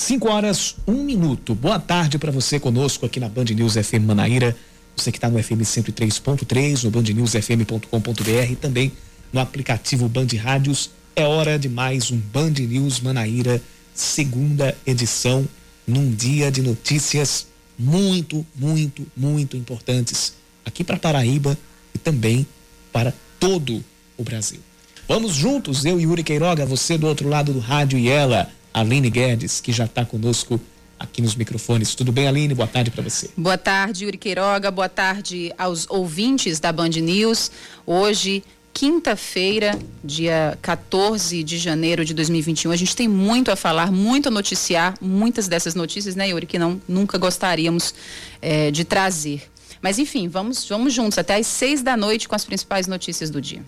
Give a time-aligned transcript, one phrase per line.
[0.00, 1.54] 5 horas, 1 um minuto.
[1.54, 4.56] Boa tarde para você conosco aqui na Band News FM Manaíra.
[4.96, 8.92] Você que está no FM 103.3, no bandnewsfm.com.br e também
[9.30, 10.90] no aplicativo Band Rádios.
[11.14, 15.46] É hora de mais um Band News Manaíra, segunda edição,
[15.86, 17.46] num dia de notícias
[17.78, 20.32] muito, muito, muito importantes
[20.64, 21.58] aqui para Paraíba
[21.94, 22.46] e também
[22.90, 23.84] para todo
[24.16, 24.60] o Brasil.
[25.06, 29.10] Vamos juntos, eu e Yuri Queiroga, você do outro lado do rádio e ela, Aline
[29.10, 30.60] Guedes, que já está conosco
[30.98, 31.94] aqui nos microfones.
[31.94, 32.54] Tudo bem, Aline?
[32.54, 33.30] Boa tarde para você.
[33.36, 34.70] Boa tarde, Yuri Queiroga.
[34.70, 37.50] Boa tarde aos ouvintes da Band News.
[37.86, 42.70] Hoje, quinta-feira, dia 14 de janeiro de 2021.
[42.70, 46.58] A gente tem muito a falar, muito a noticiar, muitas dessas notícias, né, Yuri, que
[46.58, 47.94] não nunca gostaríamos
[48.42, 49.50] eh, de trazer.
[49.82, 53.40] Mas enfim, vamos, vamos juntos até às seis da noite com as principais notícias do
[53.40, 53.62] dia.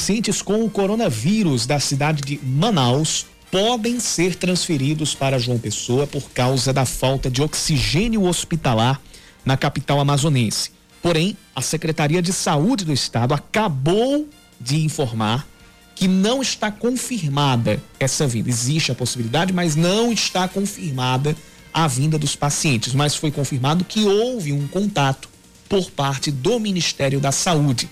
[0.00, 6.30] Pacientes com o coronavírus da cidade de Manaus podem ser transferidos para João Pessoa por
[6.30, 8.98] causa da falta de oxigênio hospitalar
[9.44, 10.70] na capital amazonense.
[11.02, 14.26] Porém, a Secretaria de Saúde do Estado acabou
[14.58, 15.46] de informar
[15.94, 18.48] que não está confirmada essa vinda.
[18.48, 21.36] Existe a possibilidade, mas não está confirmada
[21.74, 22.94] a vinda dos pacientes.
[22.94, 25.28] Mas foi confirmado que houve um contato
[25.68, 27.86] por parte do Ministério da Saúde.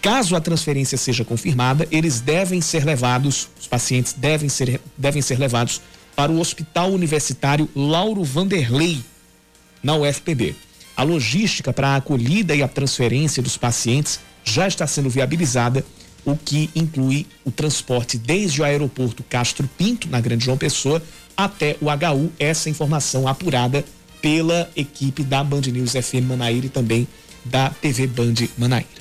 [0.00, 5.38] Caso a transferência seja confirmada, eles devem ser levados, os pacientes devem ser, devem ser
[5.38, 5.80] levados
[6.14, 9.00] para o Hospital Universitário Lauro Vanderlei,
[9.82, 10.54] na UFPB.
[10.96, 15.84] A logística para a acolhida e a transferência dos pacientes já está sendo viabilizada,
[16.24, 21.02] o que inclui o transporte desde o aeroporto Castro Pinto, na Grande João Pessoa,
[21.36, 22.32] até o HU.
[22.38, 23.84] Essa informação apurada
[24.20, 27.06] pela equipe da Band News FM Manaíra e também
[27.44, 28.97] da TV Band Manaíra.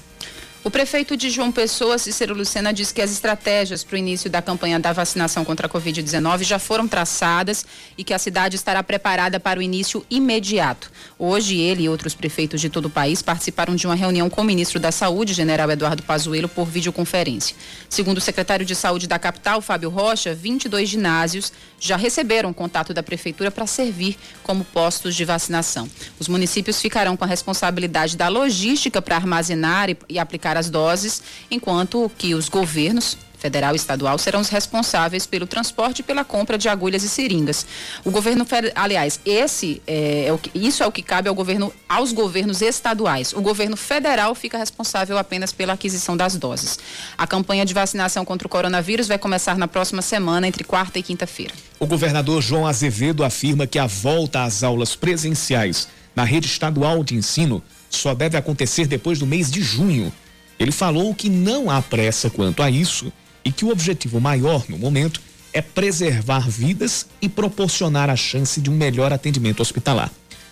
[0.63, 4.41] O prefeito de João Pessoa, Cícero Lucena, diz que as estratégias para o início da
[4.41, 7.65] campanha da vacinação contra a Covid-19 já foram traçadas
[7.97, 10.91] e que a cidade estará preparada para o início imediato.
[11.17, 14.43] Hoje, ele e outros prefeitos de todo o país participaram de uma reunião com o
[14.43, 17.55] ministro da Saúde, general Eduardo Pazuello, por videoconferência.
[17.87, 23.03] Segundo o secretário de Saúde da capital, Fábio Rocha, 22 ginásios já receberam contato da
[23.03, 25.87] prefeitura para servir como postos de vacinação.
[26.19, 31.21] Os municípios ficarão com a responsabilidade da logística para armazenar e, e aplicar as doses,
[31.51, 36.57] enquanto que os governos federal e estadual serão os responsáveis pelo transporte e pela compra
[36.57, 37.67] de agulhas e seringas.
[38.03, 38.43] O governo,
[38.73, 42.63] aliás, esse é, é o que, isso é o que cabe ao governo, aos governos
[42.63, 43.33] estaduais.
[43.33, 46.79] O governo federal fica responsável apenas pela aquisição das doses.
[47.15, 51.03] A campanha de vacinação contra o coronavírus vai começar na próxima semana, entre quarta e
[51.03, 51.53] quinta-feira.
[51.79, 57.13] O governador João Azevedo afirma que a volta às aulas presenciais na rede estadual de
[57.13, 60.11] ensino só deve acontecer depois do mês de junho.
[60.59, 63.11] Ele falou que não há pressa quanto a isso
[63.43, 65.21] e que o objetivo maior no momento
[65.53, 70.11] é preservar vidas e proporcionar a chance de um melhor atendimento hospitalar.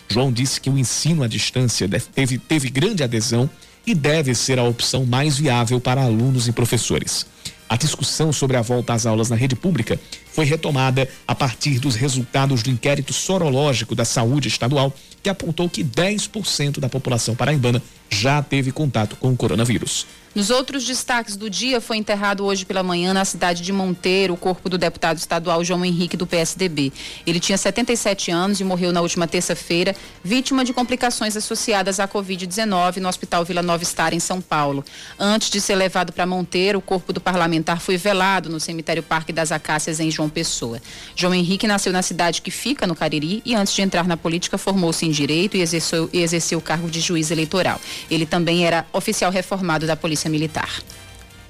[0.09, 3.49] João disse que o ensino à distância teve, teve grande adesão
[3.85, 7.25] e deve ser a opção mais viável para alunos e professores.
[7.67, 9.99] A discussão sobre a volta às aulas na rede pública
[10.35, 15.81] foi retomada a partir dos resultados do inquérito sorológico da saúde estadual, que apontou que
[15.81, 20.05] 10% da população paraibana já teve contato com o coronavírus.
[20.35, 24.37] Nos outros destaques do dia, foi enterrado hoje pela manhã na cidade de Monteiro o
[24.37, 26.91] corpo do deputado estadual João Henrique do PSDB.
[27.25, 32.97] Ele tinha 77 anos e morreu na última terça-feira, vítima de complicações associadas à Covid-19
[32.97, 34.83] no Hospital Vila Nova Star, em São Paulo.
[35.17, 39.31] Antes de ser levado para Monteiro, o corpo do parlamentar foi velado no cemitério Parque
[39.31, 40.81] das Acácias, em João Pessoa.
[41.15, 44.57] João Henrique nasceu na cidade que fica no Cariri e, antes de entrar na política,
[44.57, 47.79] formou-se em Direito e exerceu, e exerceu o cargo de juiz eleitoral.
[48.09, 50.81] Ele também era oficial reformado da Polícia Militar.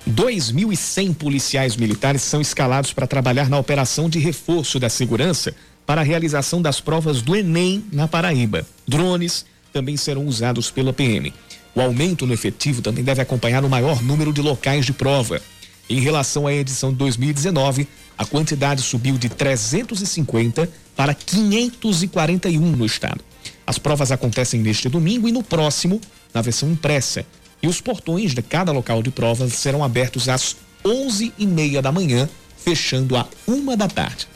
[0.09, 6.03] 2.100 policiais militares são escalados para trabalhar na operação de reforço da segurança para a
[6.03, 8.65] realização das provas do Enem na Paraíba.
[8.87, 11.33] Drones também serão usados pela PM.
[11.73, 15.41] O aumento no efetivo também deve acompanhar o maior número de locais de prova.
[15.89, 23.21] Em relação à edição de 2019, a quantidade subiu de 350 para 541 no estado.
[23.67, 25.99] As provas acontecem neste domingo e no próximo,
[26.33, 27.25] na versão impressa.
[27.61, 31.91] E os portões de cada local de provas serão abertos às 11 e meia da
[31.91, 34.27] manhã, fechando a uma da tarde.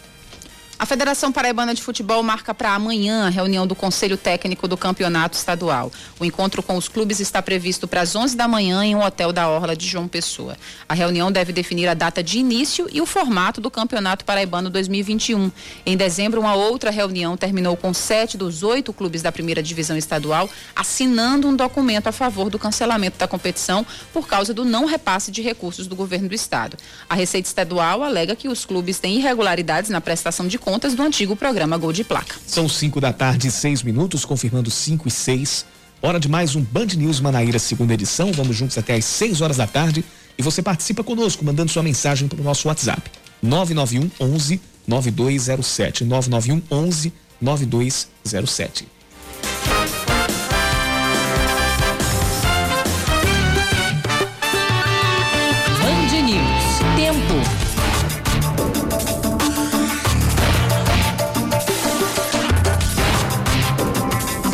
[0.79, 5.35] A Federação Paraibana de Futebol marca para amanhã a reunião do Conselho Técnico do Campeonato
[5.35, 5.91] Estadual.
[6.17, 9.33] O encontro com os clubes está previsto para as 11 da manhã em um hotel
[9.33, 10.55] da Orla de João Pessoa.
[10.87, 15.51] A reunião deve definir a data de início e o formato do Campeonato Paraibano 2021.
[15.85, 20.49] Em dezembro, uma outra reunião terminou com sete dos oito clubes da primeira divisão estadual
[20.73, 25.41] assinando um documento a favor do cancelamento da competição por causa do não repasse de
[25.41, 26.77] recursos do governo do estado.
[27.09, 31.35] A Receita Estadual alega que os clubes têm irregularidades na prestação de contas do antigo
[31.35, 32.35] programa Gol de Placa.
[32.45, 35.65] São 5 da tarde, seis minutos, confirmando 5 e 6.
[36.01, 38.31] Hora de mais um Band News Manaíra, segunda edição.
[38.31, 40.05] Vamos juntos até às 6 horas da tarde.
[40.37, 43.09] E você participa conosco, mandando sua mensagem para o nosso WhatsApp.
[43.41, 46.05] 991 11 9207.
[46.05, 48.98] 991 11 9207.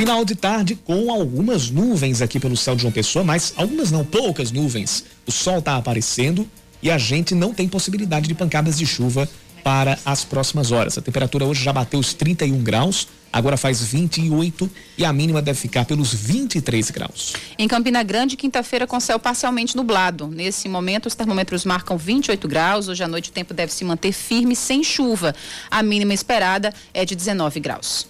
[0.05, 4.05] Final de tarde com algumas nuvens aqui pelo céu de João Pessoa, mas algumas não,
[4.05, 5.03] poucas nuvens.
[5.25, 6.47] O sol está aparecendo
[6.79, 9.27] e a gente não tem possibilidade de pancadas de chuva
[9.63, 10.95] para as próximas horas.
[10.95, 15.59] A temperatura hoje já bateu os 31 graus, agora faz 28 e a mínima deve
[15.59, 17.33] ficar pelos 23 graus.
[17.57, 20.27] Em Campina Grande, quinta-feira com céu parcialmente nublado.
[20.27, 22.87] Nesse momento, os termômetros marcam 28 graus.
[22.87, 25.33] Hoje à noite o tempo deve se manter firme sem chuva.
[25.71, 28.05] A mínima esperada é de 19 graus.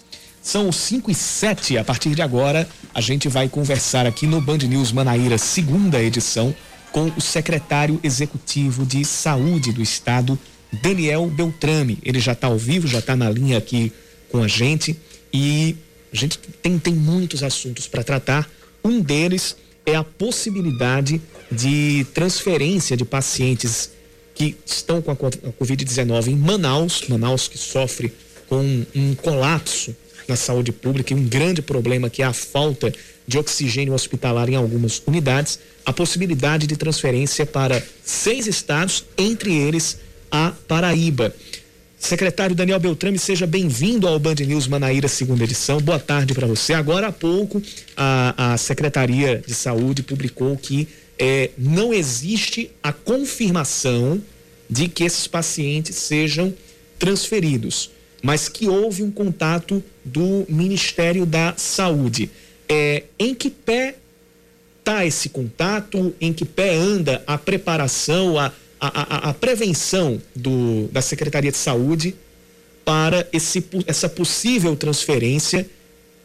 [0.46, 1.76] São 5 e 7.
[1.76, 6.54] A partir de agora, a gente vai conversar aqui no Band News Manaíra, segunda edição,
[6.92, 10.38] com o secretário executivo de saúde do estado,
[10.72, 11.98] Daniel Beltrame.
[12.00, 13.92] Ele já está ao vivo, já está na linha aqui
[14.30, 14.96] com a gente
[15.34, 15.74] e
[16.12, 18.48] a gente tem, tem muitos assuntos para tratar.
[18.84, 21.20] Um deles é a possibilidade
[21.50, 23.90] de transferência de pacientes
[24.32, 28.12] que estão com a Covid-19 em Manaus, Manaus que sofre
[28.48, 29.92] com um colapso
[30.28, 32.92] na saúde pública e um grande problema que é a falta
[33.26, 39.98] de oxigênio hospitalar em algumas unidades, a possibilidade de transferência para seis estados, entre eles
[40.30, 41.34] a Paraíba.
[41.98, 45.80] Secretário Daniel Beltrame, seja bem-vindo ao Band News Manaíra, segunda edição.
[45.80, 46.74] Boa tarde para você.
[46.74, 47.60] Agora há pouco,
[47.96, 50.86] a, a Secretaria de Saúde publicou que
[51.18, 54.22] é, não existe a confirmação
[54.68, 56.52] de que esses pacientes sejam
[56.98, 57.90] transferidos
[58.22, 62.30] mas que houve um contato do Ministério da Saúde.
[62.68, 63.96] É, em que pé
[64.78, 66.14] está esse contato?
[66.20, 71.56] Em que pé anda a preparação, a, a, a, a prevenção do, da Secretaria de
[71.56, 72.14] Saúde
[72.84, 75.68] para esse, essa possível transferência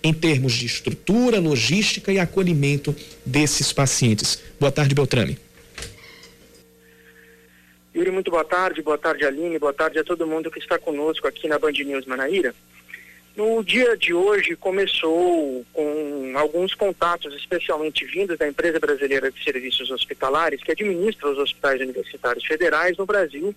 [0.04, 2.95] em termos de estrutura, logística e acolhimento
[3.25, 4.42] desses pacientes?
[4.60, 5.38] Boa tarde, Beltrame.
[7.95, 11.27] Yuri, muito boa tarde, boa tarde Aline, boa tarde a todo mundo que está conosco
[11.27, 12.56] aqui na Band News Manaíra.
[13.36, 19.89] No dia de hoje começou com alguns contatos, especialmente vindos da empresa brasileira de serviços
[19.89, 23.56] hospitalares, que administra os hospitais universitários federais no Brasil.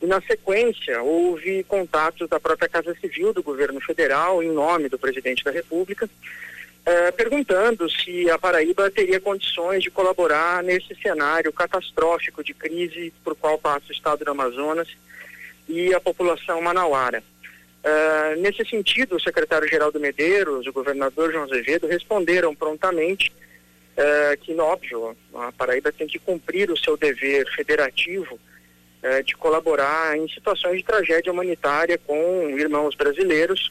[0.00, 4.98] E na sequência houve contatos da própria Casa Civil do governo federal, em nome do
[4.98, 6.08] presidente da República,
[6.86, 13.34] é, perguntando se a Paraíba teria condições de colaborar nesse cenário catastrófico de crise por
[13.34, 14.88] qual passa o estado do Amazonas
[15.68, 17.24] e a população manauara.
[17.84, 23.30] É, nesse sentido, o secretário-geral do Medeiros, o governador João Azevedo, responderam prontamente
[23.96, 28.38] é, que, óbvio, a Paraíba tem que cumprir o seu dever federativo
[29.26, 33.70] de colaborar em situações de tragédia humanitária com irmãos brasileiros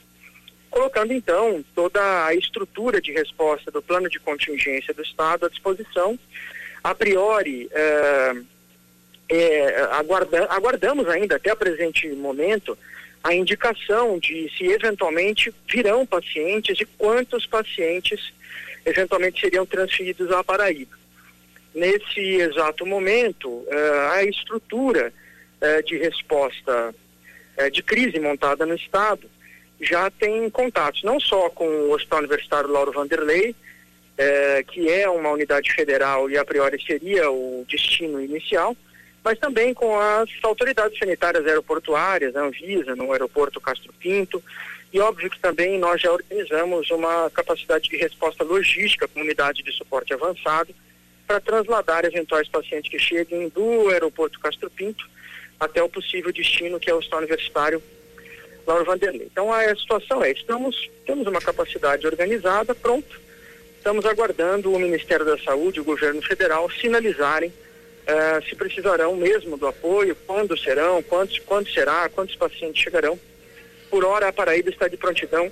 [0.74, 6.18] colocando então toda a estrutura de resposta do plano de contingência do Estado à disposição.
[6.84, 8.34] A priori, é,
[9.92, 12.76] aguarda, aguardamos ainda até o presente momento
[13.24, 18.34] a indicação de se eventualmente virão pacientes e quantos pacientes
[18.86, 20.98] eventualmente seriam transferidos à Paraíba.
[21.74, 25.14] Nesse exato momento, é, a estrutura
[25.86, 26.94] de resposta
[27.72, 29.30] de crise montada no Estado
[29.80, 33.56] já tem contatos, não só com o Hospital Universitário Lauro Vanderlei,
[34.68, 38.76] que é uma unidade federal e a priori seria o destino inicial,
[39.24, 44.44] mas também com as autoridades sanitárias aeroportuárias, a Anvisa, no aeroporto Castro Pinto,
[44.92, 49.72] e óbvio que também nós já organizamos uma capacidade de resposta logística com unidade de
[49.72, 50.76] suporte avançado
[51.26, 55.10] para trasladar eventuais pacientes que cheguem do aeroporto Castro Pinto
[55.60, 57.82] até o possível destino que é o Hospital Universitário
[58.68, 59.28] Laura Vanderlei.
[59.32, 63.20] Então a situação é, estamos, temos uma capacidade organizada, pronto,
[63.78, 67.52] estamos aguardando o Ministério da Saúde, o governo federal, sinalizarem
[68.08, 73.20] uh, se precisarão mesmo do apoio, quando serão, quantos, quando será, quantos pacientes chegarão.
[73.90, 75.52] por hora a Paraíba está de prontidão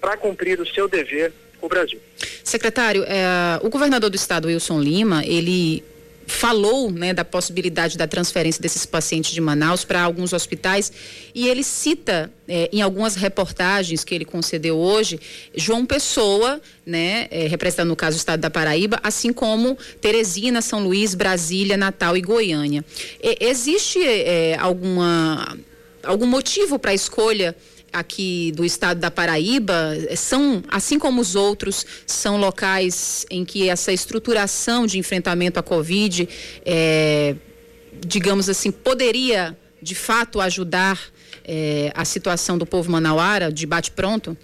[0.00, 2.00] para cumprir o seu dever o Brasil.
[2.42, 5.84] Secretário, é, o governador do estado, Wilson Lima, ele
[6.26, 10.92] falou né, da possibilidade da transferência desses pacientes de Manaus para alguns hospitais
[11.34, 15.18] e ele cita é, em algumas reportagens que ele concedeu hoje
[15.54, 20.82] João Pessoa, né, é, representando no caso o estado da Paraíba, assim como Teresina, São
[20.82, 22.84] Luís, Brasília, Natal e Goiânia.
[23.22, 25.56] E, existe é, alguma
[26.02, 27.54] algum motivo para a escolha
[27.92, 33.92] aqui do estado da Paraíba são, assim como os outros, são locais em que essa
[33.92, 36.28] estruturação de enfrentamento à Covid,
[36.64, 37.34] é,
[38.04, 40.98] digamos assim, poderia de fato ajudar
[41.44, 44.36] é, a situação do povo manauara de bate-pronto?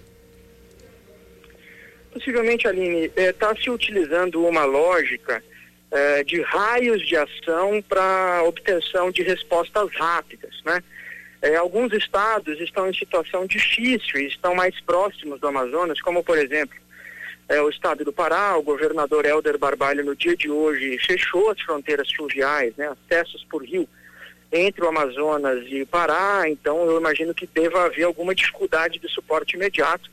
[2.12, 5.42] Possivelmente, Aline, está é, se utilizando uma lógica
[5.90, 10.82] é, de raios de ação para obtenção de respostas rápidas, né?
[11.40, 16.36] É, alguns estados estão em situação difícil e estão mais próximos do Amazonas, como por
[16.36, 16.76] exemplo
[17.48, 21.60] é, o estado do Pará, o governador Helder Barbalho no dia de hoje fechou as
[21.60, 23.88] fronteiras fluviais, né, acessos por rio
[24.50, 29.08] entre o Amazonas e o Pará, então eu imagino que deva haver alguma dificuldade de
[29.08, 30.10] suporte imediato.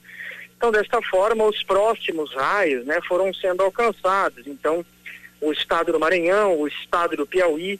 [0.58, 4.48] Então, desta forma, os próximos raios né, foram sendo alcançados.
[4.48, 4.86] Então,
[5.42, 7.80] o estado do Maranhão, o estado do Piauí,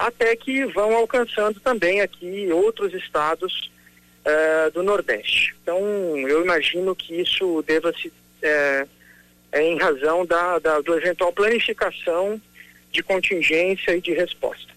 [0.00, 3.70] até que vão alcançando também aqui outros estados
[4.28, 5.54] eh, do Nordeste.
[5.62, 5.78] Então,
[6.28, 8.84] eu imagino que isso deva se é,
[9.52, 12.40] é em razão da, da do eventual planificação
[12.90, 14.75] de contingência e de resposta.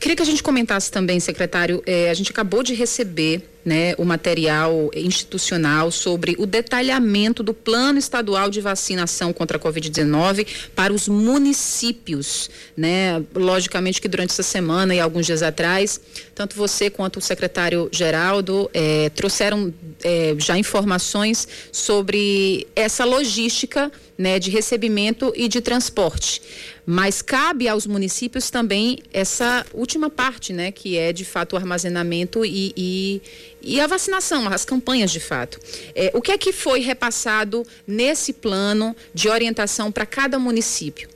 [0.00, 4.04] Queria que a gente comentasse também, secretário, eh, a gente acabou de receber né, o
[4.04, 11.08] material institucional sobre o detalhamento do plano estadual de vacinação contra a Covid-19 para os
[11.08, 12.50] municípios.
[12.76, 13.22] Né?
[13.34, 16.00] Logicamente que durante essa semana e alguns dias atrás,
[16.34, 19.72] tanto você quanto o secretário Geraldo eh, trouxeram
[20.02, 26.40] eh, já informações sobre essa logística né, de recebimento e de transporte.
[26.86, 32.44] Mas cabe aos municípios também essa última parte, né, que é de fato o armazenamento
[32.44, 33.22] e, e,
[33.62, 35.58] e a vacinação, as campanhas de fato.
[35.94, 41.08] É, o que é que foi repassado nesse plano de orientação para cada município?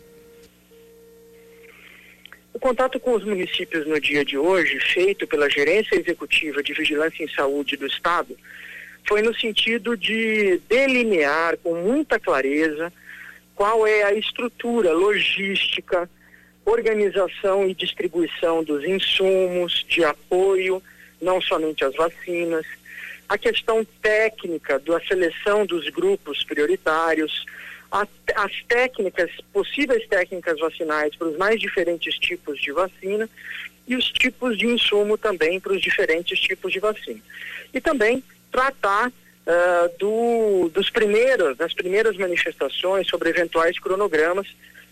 [2.52, 7.22] O contato com os municípios no dia de hoje, feito pela Gerência Executiva de Vigilância
[7.22, 8.36] em Saúde do Estado,
[9.08, 12.92] foi no sentido de delinear com muita clareza
[13.54, 16.08] qual é a estrutura logística,
[16.64, 20.82] organização e distribuição dos insumos de apoio,
[21.20, 22.66] não somente às vacinas,
[23.26, 27.46] a questão técnica da seleção dos grupos prioritários,
[27.90, 33.28] as técnicas, possíveis técnicas vacinais para os mais diferentes tipos de vacina
[33.86, 37.20] e os tipos de insumo também para os diferentes tipos de vacina.
[37.72, 44.46] E também tratar uh, do, dos primeiros, das primeiras manifestações sobre eventuais cronogramas,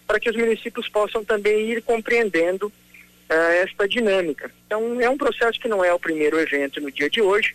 [0.07, 4.51] para que os municípios possam também ir compreendendo uh, esta dinâmica.
[4.67, 7.55] Então, é um processo que não é o primeiro evento no dia de hoje.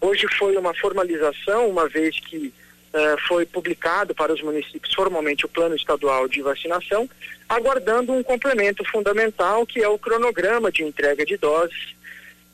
[0.00, 2.52] Hoje foi uma formalização, uma vez que
[2.92, 7.08] uh, foi publicado para os municípios formalmente o plano estadual de vacinação,
[7.48, 11.94] aguardando um complemento fundamental, que é o cronograma de entrega de doses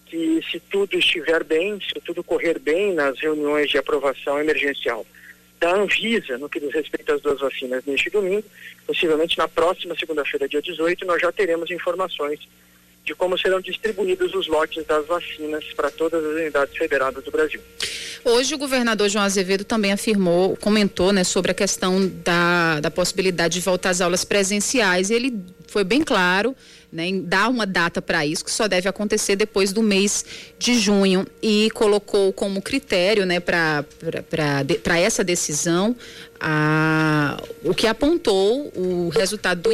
[0.08, 5.06] que se tudo estiver bem, se tudo correr bem nas reuniões de aprovação emergencial
[5.60, 8.44] da Anvisa, no que diz respeito às duas vacinas neste domingo,
[8.86, 12.40] possivelmente na próxima segunda-feira, dia 18, nós já teremos informações
[13.04, 17.60] de como serão distribuídos os lotes das vacinas para todas as unidades federadas do Brasil.
[18.24, 23.54] Hoje o governador João Azevedo também afirmou, comentou né, sobre a questão da, da possibilidade
[23.54, 25.10] de voltar às aulas presenciais.
[25.10, 25.32] Ele
[25.66, 26.54] foi bem claro
[26.90, 30.24] né, dar uma data para isso, que só deve acontecer depois do mês
[30.58, 31.26] de junho.
[31.42, 33.84] E colocou como critério né, para
[34.98, 35.94] essa decisão
[36.40, 39.70] a, o que apontou o resultado do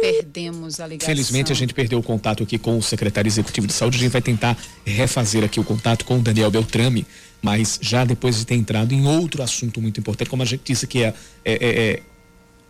[0.00, 1.06] perdemos a ligação.
[1.06, 3.96] Felizmente a gente perdeu o contato aqui com o secretário executivo de saúde.
[3.96, 7.06] A gente vai tentar refazer aqui o contato com o Daniel Beltrame,
[7.42, 10.86] mas já depois de ter entrado em outro assunto muito importante, como a gente disse
[10.86, 12.02] que é, é, é, é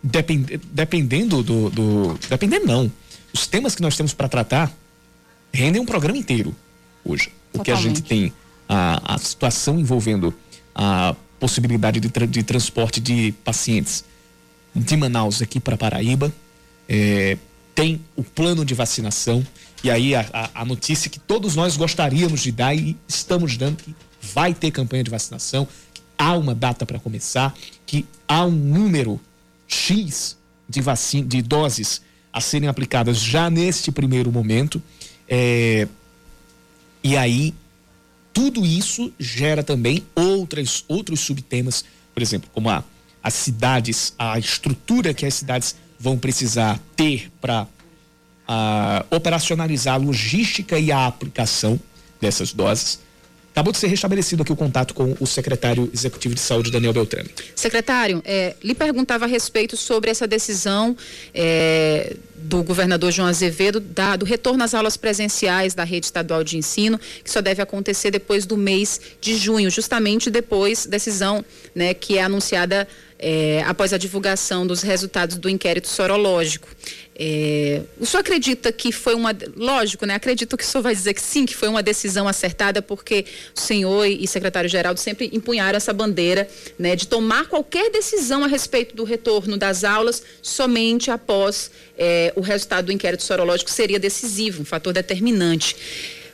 [0.03, 2.91] depend, dependendo do, do, dependendo não,
[3.33, 4.71] os temas que nós temos para tratar
[5.53, 6.55] rendem um programa inteiro
[7.03, 7.31] hoje.
[7.51, 7.85] Porque Totalmente.
[7.85, 8.33] a gente tem
[8.67, 10.33] a, a situação envolvendo
[10.73, 14.03] a possibilidade de, tra de transporte de pacientes
[14.75, 16.31] de Manaus aqui para Paraíba,
[16.87, 17.37] é,
[17.73, 19.45] tem o plano de vacinação,
[19.83, 23.77] e aí a, a, a, notícia que todos nós gostaríamos de dar e estamos dando
[23.77, 27.55] que vai ter campanha de vacinação, que há uma data para começar,
[27.85, 29.19] que há um número
[29.67, 34.81] X de, vacina, de doses a serem aplicadas já neste primeiro momento.
[35.27, 35.87] É,
[37.03, 37.53] e aí
[38.33, 41.83] tudo isso gera também outras, outros subtemas,
[42.13, 42.83] por exemplo, como a,
[43.21, 47.67] as cidades, a estrutura que as cidades vão precisar ter para
[49.11, 51.79] operacionalizar a logística e a aplicação
[52.19, 52.99] dessas doses.
[53.51, 57.29] Acabou de ser restabelecido aqui o contato com o secretário executivo de saúde, Daniel Beltrame.
[57.55, 60.95] Secretário, é, lhe perguntava a respeito sobre essa decisão
[61.33, 66.57] é, do governador João Azevedo da, do retorno às aulas presenciais da rede estadual de
[66.57, 72.17] ensino, que só deve acontecer depois do mês de junho, justamente depois decisão né, que
[72.17, 72.87] é anunciada
[73.17, 76.69] é, após a divulgação dos resultados do inquérito sorológico.
[77.21, 79.35] É, o senhor acredita que foi uma.
[79.57, 80.15] Lógico, né?
[80.15, 83.59] Acredito que o senhor vai dizer que sim, que foi uma decisão acertada, porque o
[83.59, 86.47] senhor e secretário Geraldo sempre empunharam essa bandeira
[86.77, 92.41] né, de tomar qualquer decisão a respeito do retorno das aulas somente após é, o
[92.41, 95.75] resultado do inquérito sorológico seria decisivo, um fator determinante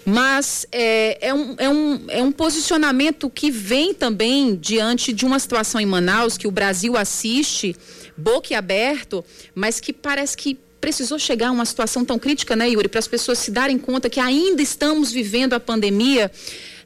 [0.07, 5.39] mas é, é, um, é, um, é um posicionamento que vem também diante de uma
[5.39, 7.75] situação em Manaus que o Brasil assiste
[8.15, 9.25] boquiaberto,
[9.55, 13.07] mas que parece que precisou chegar a uma situação tão crítica, né, Yuri, para as
[13.07, 16.31] pessoas se darem conta que ainda estamos vivendo a pandemia.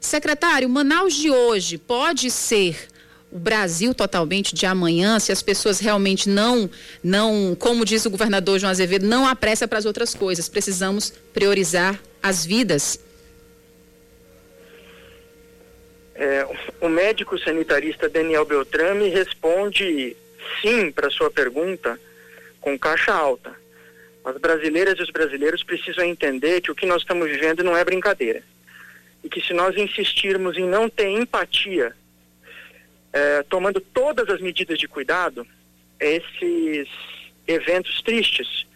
[0.00, 2.88] Secretário, Manaus de hoje pode ser
[3.30, 6.70] o Brasil totalmente de amanhã, se as pessoas realmente não,
[7.04, 10.48] não, como diz o governador João Azevedo, não apressa para as outras coisas.
[10.48, 12.98] Precisamos priorizar as vidas.
[16.14, 16.46] É,
[16.80, 20.16] o médico sanitarista Daniel Beltrame responde
[20.62, 22.00] sim para sua pergunta
[22.62, 23.59] com caixa alta.
[24.24, 27.84] As brasileiras e os brasileiros precisam entender que o que nós estamos vivendo não é
[27.84, 28.42] brincadeira.
[29.24, 31.94] E que se nós insistirmos em não ter empatia,
[33.12, 35.46] é, tomando todas as medidas de cuidado,
[35.98, 36.88] esses
[37.46, 38.66] eventos tristes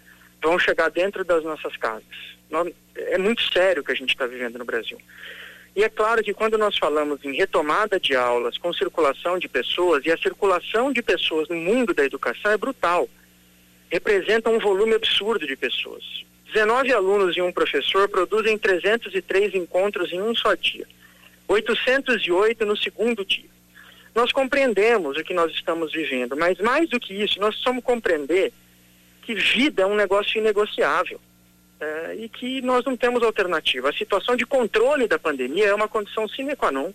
[0.43, 2.05] vão chegar dentro das nossas casas.
[2.51, 4.99] Nós, é muito sério o que a gente está vivendo no Brasil.
[5.77, 10.05] E é claro que quando nós falamos em retomada de aulas com circulação de pessoas,
[10.05, 13.09] e a circulação de pessoas no mundo da educação é brutal,
[13.95, 16.03] representa um volume absurdo de pessoas.
[16.53, 20.85] 19 alunos e um professor produzem 303 encontros em um só dia,
[21.47, 23.49] 808 no segundo dia.
[24.13, 28.53] Nós compreendemos o que nós estamos vivendo, mas mais do que isso, nós precisamos compreender
[29.23, 31.21] que vida é um negócio inegociável
[31.81, 33.91] é, e que nós não temos alternativa.
[33.91, 36.93] A situação de controle da pandemia é uma condição sine qua non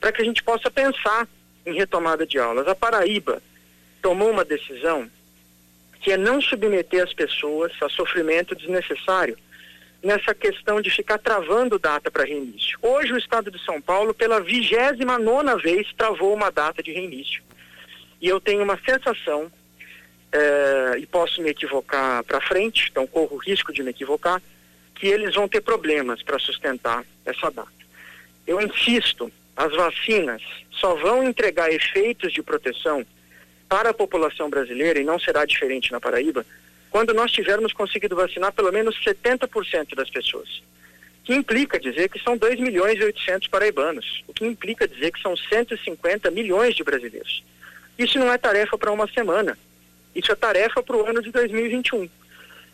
[0.00, 1.28] para que a gente possa pensar
[1.64, 2.66] em retomada de aulas.
[2.66, 3.40] A Paraíba
[4.02, 5.08] tomou uma decisão
[6.04, 9.38] que é não submeter as pessoas a sofrimento desnecessário
[10.02, 12.78] nessa questão de ficar travando data para reinício.
[12.82, 17.42] Hoje o Estado de São Paulo, pela vigésima nona vez, travou uma data de reinício.
[18.20, 19.50] E eu tenho uma sensação
[20.30, 24.42] é, e posso me equivocar para frente, então corro o risco de me equivocar,
[24.94, 27.72] que eles vão ter problemas para sustentar essa data.
[28.46, 33.06] Eu insisto, as vacinas só vão entregar efeitos de proteção
[33.74, 36.46] para a população brasileira, e não será diferente na Paraíba,
[36.92, 40.62] quando nós tivermos conseguido vacinar pelo menos 70% das pessoas.
[41.24, 45.20] Que implica dizer que são 2 milhões e 800 paraibanos, o que implica dizer que
[45.20, 47.42] são 150 milhões de brasileiros.
[47.98, 49.58] Isso não é tarefa para uma semana.
[50.14, 52.08] Isso é tarefa para o ano de 2021.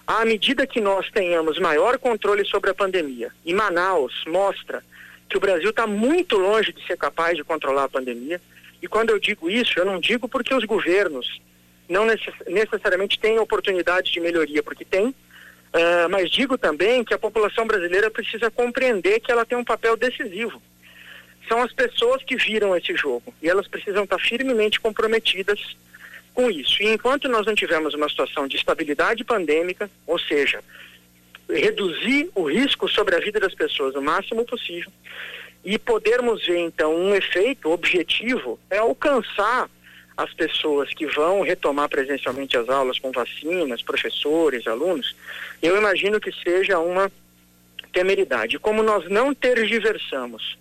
[0.06, 4.84] À medida que nós tenhamos maior controle sobre a pandemia, e Manaus mostra
[5.30, 8.38] que o Brasil está muito longe de ser capaz de controlar a pandemia,
[8.82, 11.40] e quando eu digo isso, eu não digo porque os governos
[11.88, 17.18] não necess necessariamente têm oportunidade de melhoria, porque tem, uh, mas digo também que a
[17.18, 20.62] população brasileira precisa compreender que ela tem um papel decisivo.
[21.48, 25.76] São as pessoas que viram esse jogo e elas precisam estar firmemente comprometidas
[26.32, 26.80] com isso.
[26.80, 30.62] E enquanto nós não tivermos uma situação de estabilidade pandêmica, ou seja,
[31.48, 34.90] reduzir o risco sobre a vida das pessoas o máximo possível
[35.64, 39.68] e podermos ver então um efeito objetivo é alcançar
[40.16, 45.16] as pessoas que vão retomar presencialmente as aulas com vacinas, professores, alunos,
[45.62, 47.10] eu imagino que seja uma
[47.90, 48.58] temeridade.
[48.58, 50.58] Como nós não tergiversamos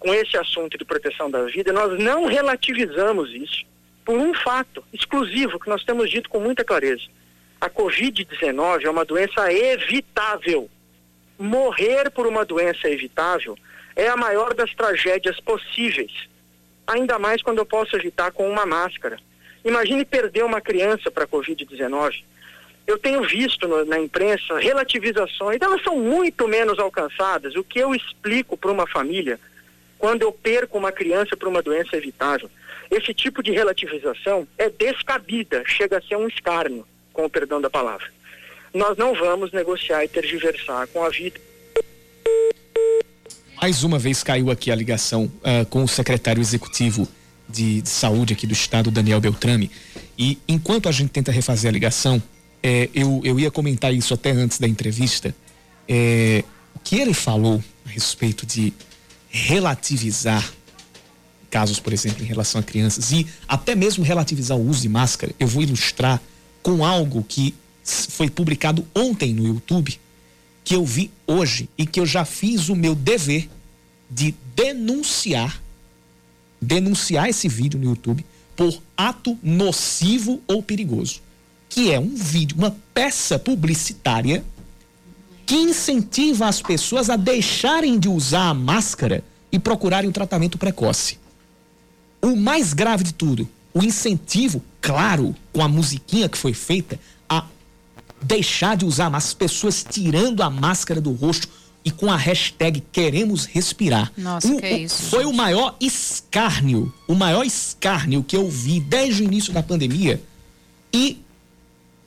[0.00, 3.64] com esse assunto de proteção da vida, nós não relativizamos isso
[4.04, 7.04] por um fato exclusivo que nós temos dito com muita clareza.
[7.60, 10.68] A Covid-19 é uma doença evitável.
[11.38, 13.56] Morrer por uma doença evitável
[13.98, 16.12] é a maior das tragédias possíveis.
[16.86, 19.18] Ainda mais quando eu posso evitar com uma máscara.
[19.64, 22.22] Imagine perder uma criança para a Covid-19.
[22.86, 27.56] Eu tenho visto no, na imprensa relativizações, elas são muito menos alcançadas.
[27.56, 29.38] O que eu explico para uma família
[29.98, 32.48] quando eu perco uma criança para uma doença evitável?
[32.88, 37.68] Esse tipo de relativização é descabida, chega a ser um escárnio, com o perdão da
[37.68, 38.06] palavra.
[38.72, 41.47] Nós não vamos negociar e tergiversar com a vida.
[43.60, 47.08] Mais uma vez caiu aqui a ligação uh, com o secretário executivo
[47.48, 49.68] de, de, saúde aqui do estado, Daniel Beltrame.
[50.16, 52.22] E enquanto a gente tenta refazer a ligação,
[52.62, 55.34] é, eu, eu ia comentar isso até antes da entrevista.
[55.88, 58.72] É, o que ele falou a respeito de
[59.28, 60.52] relativizar
[61.50, 65.32] casos, por exemplo, em relação a crianças e até mesmo relativizar o uso de máscara,
[65.40, 66.22] eu vou ilustrar
[66.62, 69.98] com algo que foi publicado ontem no YouTube
[70.68, 73.48] que eu vi hoje e que eu já fiz o meu dever
[74.10, 75.62] de denunciar,
[76.60, 78.22] denunciar esse vídeo no YouTube
[78.54, 81.22] por ato nocivo ou perigoso,
[81.70, 84.44] que é um vídeo, uma peça publicitária
[85.46, 91.18] que incentiva as pessoas a deixarem de usar a máscara e procurarem o tratamento precoce.
[92.20, 97.00] O mais grave de tudo, o incentivo, claro, com a musiquinha que foi feita,
[98.22, 101.48] deixar de usar as pessoas tirando a máscara do rosto
[101.84, 104.12] e com a hashtag queremos respirar.
[104.16, 105.04] Nossa, que é isso?
[105.04, 105.32] Foi gente.
[105.32, 110.20] o maior escárnio, o maior escárnio que eu vi desde o início da pandemia.
[110.92, 111.18] E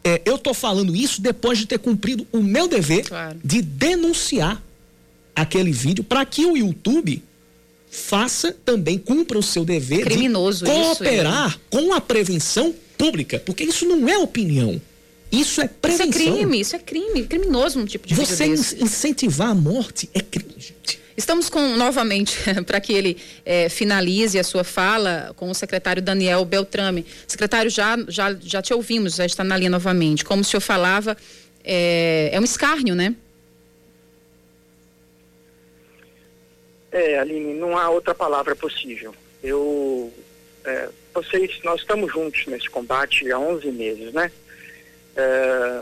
[0.03, 3.39] é, eu tô falando isso depois de ter cumprido o meu dever claro.
[3.43, 4.61] de denunciar
[5.35, 7.23] aquele vídeo para que o YouTube
[7.89, 13.63] faça também cumpra o seu dever Criminoso de cooperar isso, com a prevenção pública, porque
[13.63, 14.81] isso não é opinião.
[15.31, 16.09] Isso é prevenção.
[16.09, 20.19] Isso é crime, isso é crime, criminoso um tipo de Você incentivar a morte é
[20.19, 20.99] crime, gente.
[21.15, 26.43] Estamos com, novamente, para que ele é, finalize a sua fala, com o secretário Daniel
[26.43, 27.05] Beltrame.
[27.27, 30.25] Secretário, já, já, já te ouvimos, já está na linha novamente.
[30.25, 31.15] Como o senhor falava,
[31.63, 33.15] é, é um escárnio, né?
[36.91, 39.15] É, Aline, não há outra palavra possível.
[39.41, 40.11] Eu,
[40.65, 44.31] é, vocês, nós estamos juntos nesse combate há 11 meses, né?
[45.21, 45.81] É,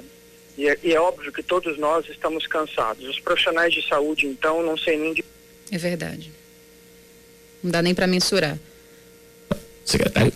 [0.57, 3.07] e, é, e, é, óbvio que todos nós estamos cansados.
[3.07, 5.23] Os profissionais de saúde, então, não sei nem de.
[5.71, 6.31] É verdade.
[7.63, 8.57] Não dá nem para mensurar.
[9.85, 10.33] Secretário.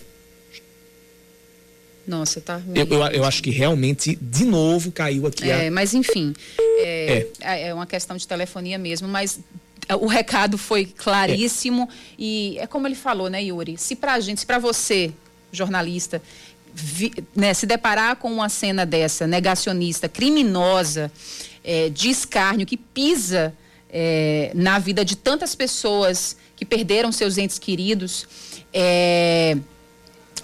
[2.05, 2.77] Nossa, tá ruim.
[2.77, 5.49] Eu, eu, eu, acho que realmente, de novo, caiu aqui.
[5.49, 5.71] É, a...
[5.71, 6.33] mas enfim.
[6.79, 7.67] É, é.
[7.67, 9.39] é uma questão de telefonia mesmo, mas
[9.99, 11.89] o recado foi claríssimo.
[11.89, 12.15] É.
[12.17, 13.77] E é como ele falou, né, Yuri?
[13.77, 15.11] Se pra gente, se pra você,
[15.51, 16.21] jornalista,
[16.73, 21.11] vi, né, se deparar com uma cena dessa, negacionista, criminosa,
[21.63, 23.53] é, de escárnio, que pisa
[23.89, 28.27] é, na vida de tantas pessoas que perderam seus entes queridos,
[28.73, 29.57] é,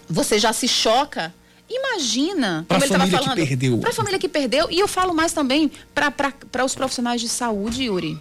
[0.07, 1.33] você já se choca.
[1.69, 3.79] Imagina, pra como ele estava falando.
[3.79, 4.71] Para a família que perdeu.
[4.71, 8.17] E eu falo mais também para os profissionais de saúde, Yuri.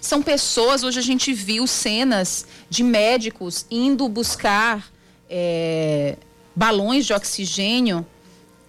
[0.00, 4.92] São pessoas, hoje a gente viu cenas de médicos indo buscar
[5.30, 6.16] é,
[6.54, 8.06] balões de oxigênio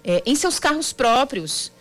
[0.04, 1.72] é, em seus carros próprios.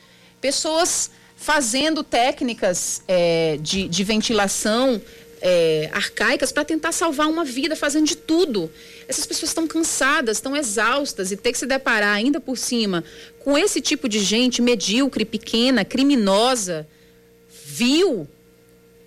[0.40, 5.02] Pessoas fazendo técnicas é, de, de, ventilação
[5.40, 8.70] é, arcaicas para tentar salvar uma vida, fazendo de tudo.
[9.08, 13.02] Essas pessoas estão cansadas, estão exaustas e ter que se deparar ainda por cima
[13.40, 16.86] com esse tipo de gente medíocre, pequena, criminosa,
[17.66, 18.28] vil.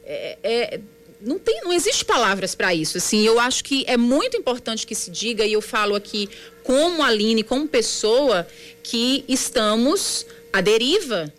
[0.03, 0.79] É, é,
[1.21, 2.97] não tem, não existe palavras para isso.
[2.97, 6.29] Assim, eu acho que é muito importante que se diga e eu falo aqui
[6.65, 8.45] como Aline, como pessoa,
[8.81, 11.31] que estamos à deriva.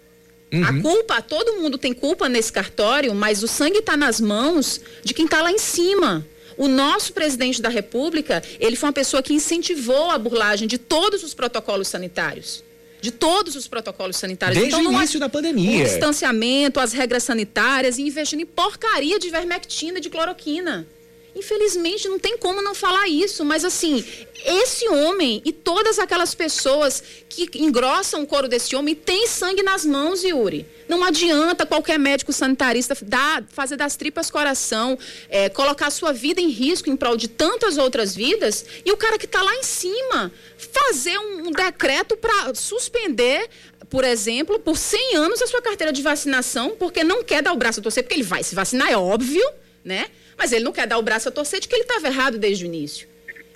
[0.52, 0.64] Uhum.
[0.64, 5.12] A culpa, todo mundo tem culpa nesse cartório, mas o sangue está nas mãos de
[5.12, 6.24] quem está lá em cima.
[6.56, 11.22] O nosso presidente da República, ele foi uma pessoa que incentivou a burlagem de todos
[11.22, 12.64] os protocolos sanitários
[12.98, 14.58] de todos os protocolos sanitários.
[14.58, 15.84] Desde então, o início da pandemia.
[15.84, 20.88] O distanciamento, as regras sanitárias e investindo em porcaria de vermectina e de cloroquina.
[21.36, 24.02] Infelizmente, não tem como não falar isso, mas assim,
[24.42, 29.84] esse homem e todas aquelas pessoas que engrossam o couro desse homem têm sangue nas
[29.84, 30.66] mãos, Yuri.
[30.88, 36.48] Não adianta qualquer médico sanitarista dar, fazer das tripas coração, é, colocar sua vida em
[36.48, 40.32] risco em prol de tantas outras vidas e o cara que está lá em cima
[40.56, 43.50] fazer um, um decreto para suspender
[43.90, 47.56] por exemplo, por 100 anos a sua carteira de vacinação, porque não quer dar o
[47.56, 49.48] braço a torcer, porque ele vai se vacinar, é óbvio,
[49.84, 50.06] né?
[50.36, 52.64] Mas ele não quer dar o braço a torcer de que ele estava errado desde
[52.64, 53.08] o início.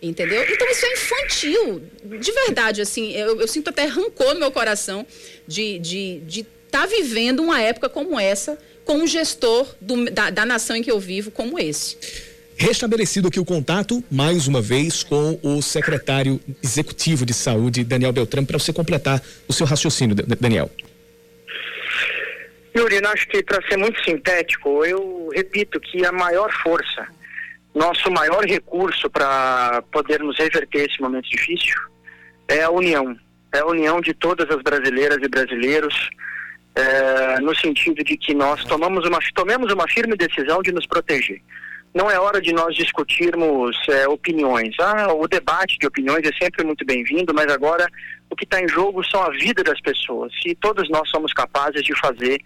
[0.03, 0.43] Entendeu?
[0.49, 1.83] Então isso é infantil.
[2.21, 5.07] De verdade, assim, eu, eu sinto até rancor no meu coração
[5.47, 10.31] de estar de, de tá vivendo uma época como essa, com um gestor do, da,
[10.31, 11.97] da nação em que eu vivo como esse.
[12.57, 18.47] Restabelecido aqui o contato, mais uma vez, com o secretário executivo de saúde, Daniel Beltrame,
[18.47, 20.71] para você completar o seu raciocínio, Daniel.
[22.77, 27.07] Yuri, acho que para ser muito sintético, eu repito que a maior força,
[27.75, 31.77] nosso maior recurso para podermos reverter esse momento difícil
[32.49, 33.17] é a união.
[33.53, 36.11] É a união de todas as brasileiras e brasileiros
[36.75, 41.41] é, no sentido de que nós tomamos uma, tomemos uma firme decisão de nos proteger.
[41.93, 44.77] Não é hora de nós discutirmos é, opiniões.
[44.79, 47.89] Ah, o debate de opiniões é sempre muito bem-vindo, mas agora
[48.31, 50.33] o que está em jogo são a vida das pessoas.
[50.47, 52.41] E todos nós somos capazes de fazer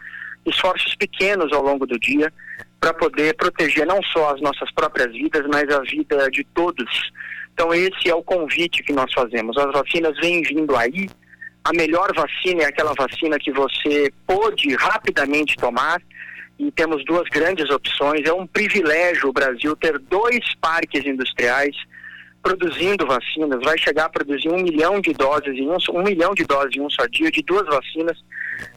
[0.47, 2.33] esforços pequenos ao longo do dia
[2.81, 7.13] para poder proteger não só as nossas próprias vidas, mas a vida de todos.
[7.53, 9.57] Então esse é o convite que nós fazemos.
[9.57, 11.09] As vacinas vêm vindo aí.
[11.65, 16.01] A melhor vacina é aquela vacina que você pôde rapidamente tomar
[16.59, 18.27] e temos duas grandes opções.
[18.27, 21.75] É um privilégio o Brasil ter dois parques industriais
[22.45, 23.59] produzindo vacinas.
[23.65, 26.83] Vai chegar a produzir um milhão de doses em um, um milhão de doses em
[26.83, 28.23] um só dia de duas vacinas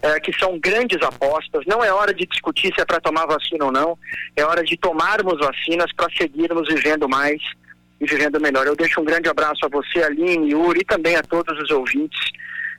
[0.01, 1.65] é, que são grandes apostas.
[1.67, 3.99] Não é hora de discutir se é para tomar vacina ou não.
[4.38, 7.41] É hora de tomarmos vacinas para seguirmos vivendo mais
[7.99, 8.65] e vivendo melhor.
[8.65, 12.32] Eu deixo um grande abraço a você, Aline, Yuri e também a todos os ouvintes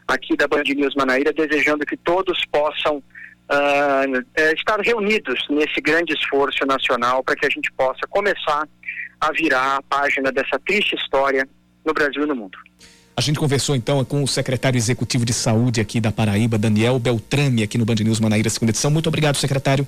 [0.08, 3.02] aqui da Band News Manaíra, desejando que todos possam
[3.50, 8.68] uh, estar reunidos nesse grande esforço nacional para que a gente possa começar
[9.20, 11.48] a virar a página dessa triste história
[11.84, 12.58] no Brasil e no mundo.
[13.16, 17.64] A gente conversou então com o secretário executivo de saúde aqui da Paraíba, Daniel Beltrame,
[17.64, 18.92] aqui no Band News Manaíra, segunda edição.
[18.92, 19.84] Muito obrigado, secretário.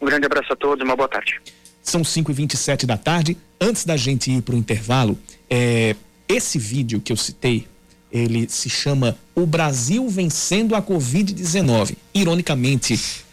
[0.00, 1.38] Um grande abraço a todos, uma boa tarde.
[1.82, 3.36] São 5 e 27 da tarde.
[3.60, 5.18] Antes da gente ir para o intervalo,
[5.50, 5.94] é,
[6.26, 7.66] esse vídeo que eu citei,
[8.10, 11.96] ele se chama O Brasil Vencendo a Covid-19.
[12.14, 13.24] Ironicamente,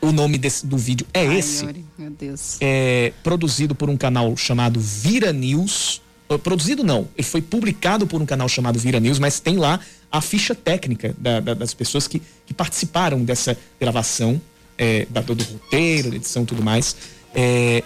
[0.00, 1.64] o nome desse, do vídeo é Ai, esse.
[1.96, 2.56] meu Deus.
[2.60, 6.02] É produzido por um canal chamado Vira News.
[6.28, 9.78] Uh, produzido não, ele foi publicado por um canal chamado Vira News, mas tem lá
[10.10, 14.40] a ficha técnica da, da, das pessoas que, que, participaram dessa gravação,
[14.76, 16.96] é, da, do roteiro, da edição e tudo mais.
[17.34, 17.82] É,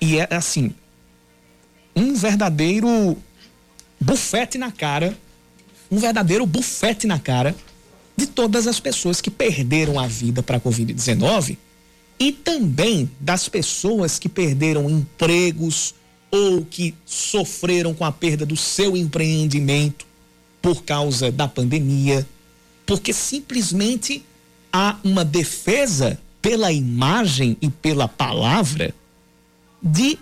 [0.00, 0.74] e é assim,
[1.94, 3.16] um verdadeiro
[4.00, 5.16] bufete na cara
[5.92, 7.54] um verdadeiro bufete na cara
[8.16, 11.58] de todas as pessoas que perderam a vida para a Covid-19
[12.18, 15.94] e também das pessoas que perderam empregos
[16.30, 20.06] ou que sofreram com a perda do seu empreendimento
[20.62, 22.26] por causa da pandemia,
[22.86, 24.24] porque simplesmente
[24.72, 28.94] há uma defesa pela imagem e pela palavra
[29.82, 30.18] de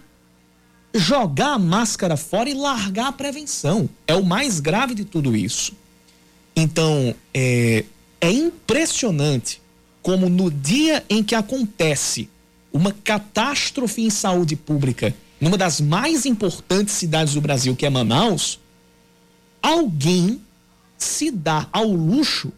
[0.95, 3.89] jogar a máscara fora e largar a prevenção.
[4.07, 5.73] É o mais grave de tudo isso.
[6.55, 7.85] Então, é,
[8.21, 9.61] é impressionante
[10.03, 12.29] como no dia em que acontece
[12.73, 18.61] uma catástrofe em saúde pública numa das mais importantes cidades do Brasil, que é Manaus,
[19.63, 20.41] alguém
[20.99, 22.53] se dá ao luxo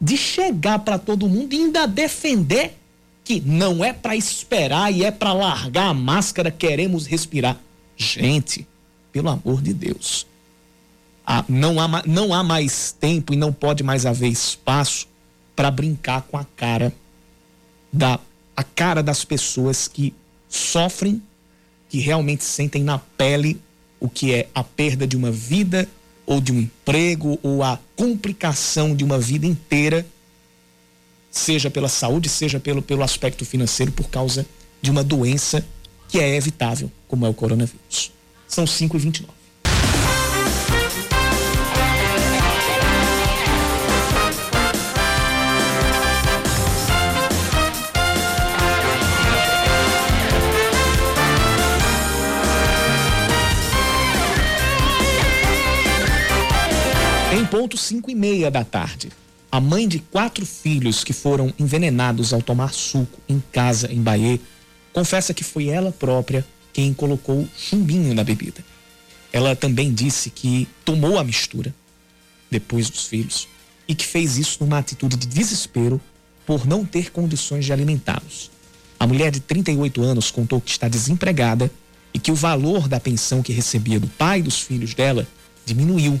[0.00, 2.76] de chegar para todo mundo e ainda defender
[3.24, 7.58] que não é para esperar e é para largar a máscara, queremos respirar.
[7.98, 8.66] Gente,
[9.12, 10.24] pelo amor de Deus.
[11.26, 15.08] Ah, não, há, não há mais tempo e não pode mais haver espaço
[15.54, 16.94] para brincar com a cara
[17.92, 18.20] da
[18.56, 20.12] a cara das pessoas que
[20.48, 21.22] sofrem,
[21.88, 23.60] que realmente sentem na pele
[24.00, 25.88] o que é a perda de uma vida
[26.26, 30.04] ou de um emprego ou a complicação de uma vida inteira,
[31.30, 34.44] seja pela saúde, seja pelo, pelo aspecto financeiro, por causa
[34.82, 35.64] de uma doença
[36.08, 38.12] que é evitável, como é o coronavírus.
[38.48, 39.38] São 5 e 29
[57.30, 59.10] Em ponto 5 e meia da tarde,
[59.52, 64.40] a mãe de quatro filhos que foram envenenados ao tomar suco em casa em Bahia
[64.92, 68.64] confessa que foi ela própria quem colocou chumbinho na bebida.
[69.32, 71.74] Ela também disse que tomou a mistura
[72.50, 73.48] depois dos filhos
[73.86, 76.00] e que fez isso numa atitude de desespero
[76.46, 78.50] por não ter condições de alimentá-los.
[78.98, 81.70] A mulher de 38 anos contou que está desempregada
[82.12, 85.26] e que o valor da pensão que recebia do pai dos filhos dela
[85.64, 86.20] diminuiu.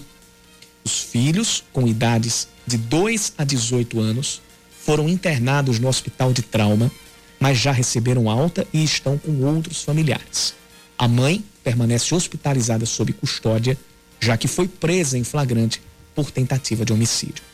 [0.84, 4.40] Os filhos, com idades de 2 a 18 anos,
[4.84, 6.90] foram internados no hospital de trauma
[7.38, 10.54] mas já receberam alta e estão com outros familiares.
[10.98, 13.78] A mãe permanece hospitalizada sob custódia,
[14.20, 15.80] já que foi presa em flagrante
[16.14, 17.44] por tentativa de homicídio.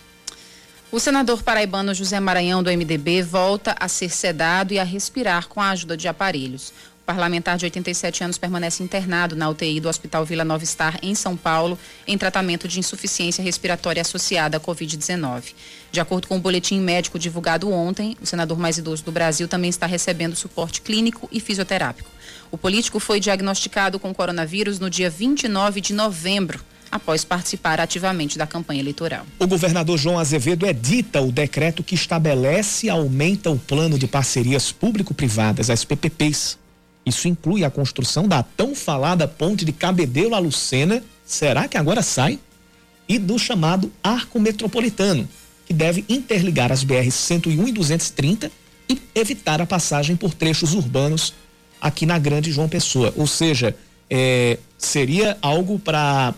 [0.90, 5.60] O senador paraibano José Maranhão, do MDB, volta a ser sedado e a respirar com
[5.60, 6.72] a ajuda de aparelhos.
[7.06, 11.36] Parlamentar de 87 anos permanece internado na UTI do Hospital Vila Nova Star, em São
[11.36, 15.52] Paulo, em tratamento de insuficiência respiratória associada à Covid-19.
[15.92, 19.68] De acordo com o boletim médico divulgado ontem, o senador mais idoso do Brasil também
[19.68, 22.10] está recebendo suporte clínico e fisioterápico.
[22.50, 28.46] O político foi diagnosticado com coronavírus no dia 29 de novembro após participar ativamente da
[28.46, 29.26] campanha eleitoral.
[29.38, 34.72] O governador João Azevedo edita o decreto que estabelece e aumenta o plano de parcerias
[34.72, 36.63] público-privadas, as PPPs.
[37.04, 42.02] Isso inclui a construção da tão falada ponte de Cabedelo a Lucena, será que agora
[42.02, 42.38] sai?
[43.08, 45.28] E do chamado Arco Metropolitano,
[45.66, 48.50] que deve interligar as BR 101 e 230
[48.88, 51.34] e evitar a passagem por trechos urbanos
[51.80, 53.12] aqui na Grande João Pessoa.
[53.16, 53.76] Ou seja,
[54.08, 56.34] é, seria algo para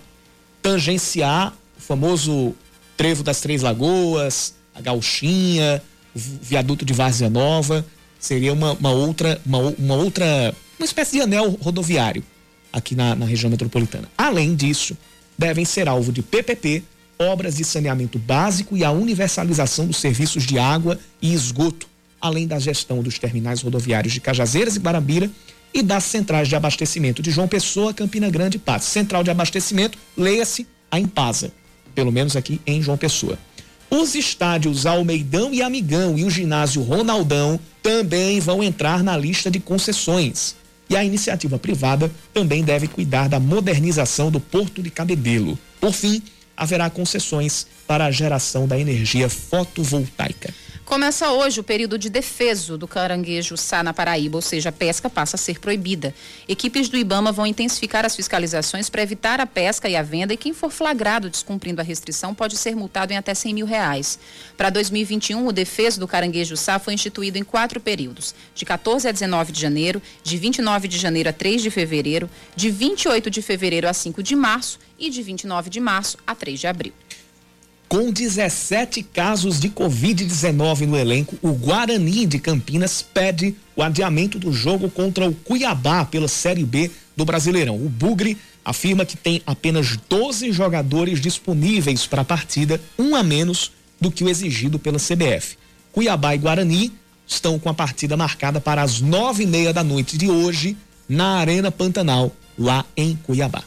[0.60, 2.54] tangenciar o famoso
[2.96, 5.82] Trevo das Três Lagoas, a Gauchinha,
[6.14, 7.86] o viaduto de Várzea Nova.
[8.26, 12.24] Seria uma, uma outra, uma, uma, outra, uma espécie de anel rodoviário
[12.72, 14.08] aqui na, na região metropolitana.
[14.18, 14.98] Além disso,
[15.38, 16.82] devem ser alvo de PPP,
[17.20, 21.86] obras de saneamento básico e a universalização dos serviços de água e esgoto,
[22.20, 25.30] além da gestão dos terminais rodoviários de Cajazeiras e Barabira
[25.72, 28.88] e das centrais de abastecimento de João Pessoa, Campina Grande e Patos.
[28.88, 31.52] Central de abastecimento, leia-se a Impasa,
[31.94, 33.38] pelo menos aqui em João Pessoa.
[33.90, 39.60] Os estádios Almeidão e Amigão e o ginásio Ronaldão também vão entrar na lista de
[39.60, 40.56] concessões.
[40.90, 45.58] E a iniciativa privada também deve cuidar da modernização do Porto de Cabedelo.
[45.80, 46.22] Por fim,
[46.56, 50.52] haverá concessões para a geração da energia fotovoltaica.
[50.86, 55.10] Começa hoje o período de defeso do caranguejo sá na Paraíba, ou seja, a pesca
[55.10, 56.14] passa a ser proibida.
[56.46, 60.36] Equipes do Ibama vão intensificar as fiscalizações para evitar a pesca e a venda e
[60.36, 64.16] quem for flagrado descumprindo a restrição pode ser multado em até 100 mil reais.
[64.56, 69.12] Para 2021, o defeso do caranguejo sá foi instituído em quatro períodos, de 14 a
[69.12, 73.88] 19 de janeiro, de 29 de janeiro a 3 de fevereiro, de 28 de fevereiro
[73.88, 76.92] a 5 de março e de 29 de março a 3 de abril.
[77.88, 84.52] Com 17 casos de Covid-19 no elenco, o Guarani de Campinas pede o adiamento do
[84.52, 87.76] jogo contra o Cuiabá pela Série B do Brasileirão.
[87.76, 93.70] O Bugre afirma que tem apenas 12 jogadores disponíveis para a partida, um a menos
[94.00, 95.56] do que o exigido pela CBF.
[95.92, 96.92] Cuiabá e Guarani
[97.24, 100.76] estão com a partida marcada para as nove e meia da noite de hoje
[101.08, 103.62] na Arena Pantanal, lá em Cuiabá.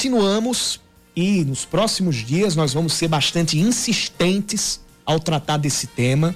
[0.00, 0.80] Continuamos
[1.14, 6.34] e nos próximos dias nós vamos ser bastante insistentes ao tratar desse tema.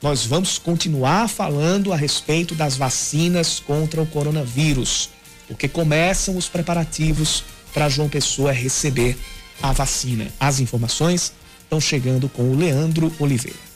[0.00, 5.10] Nós vamos continuar falando a respeito das vacinas contra o coronavírus,
[5.46, 9.18] porque começam os preparativos para João Pessoa receber
[9.60, 10.26] a vacina.
[10.40, 13.67] As informações estão chegando com o Leandro Oliveira.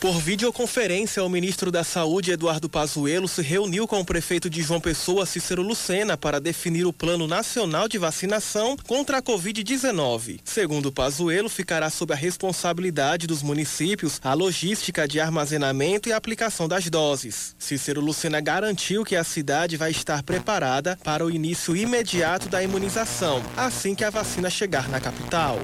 [0.00, 4.80] Por videoconferência, o ministro da Saúde, Eduardo Pazuello, se reuniu com o prefeito de João
[4.80, 10.40] Pessoa, Cícero Lucena, para definir o Plano Nacional de Vacinação contra a Covid-19.
[10.42, 16.88] Segundo Pazuello, ficará sob a responsabilidade dos municípios a logística de armazenamento e aplicação das
[16.88, 17.54] doses.
[17.58, 23.42] Cícero Lucena garantiu que a cidade vai estar preparada para o início imediato da imunização,
[23.54, 25.60] assim que a vacina chegar na capital.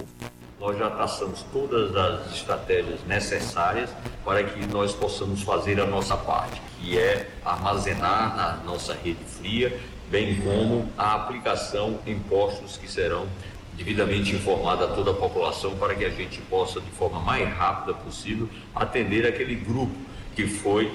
[0.59, 3.91] Nós já traçamos todas as estratégias necessárias
[4.25, 9.79] para que nós possamos fazer a nossa parte, que é armazenar na nossa rede fria,
[10.11, 13.29] bem como a aplicação em postos que serão
[13.75, 17.93] devidamente informada a toda a população para que a gente possa, de forma mais rápida
[17.93, 19.95] possível, atender aquele grupo
[20.35, 20.91] que foi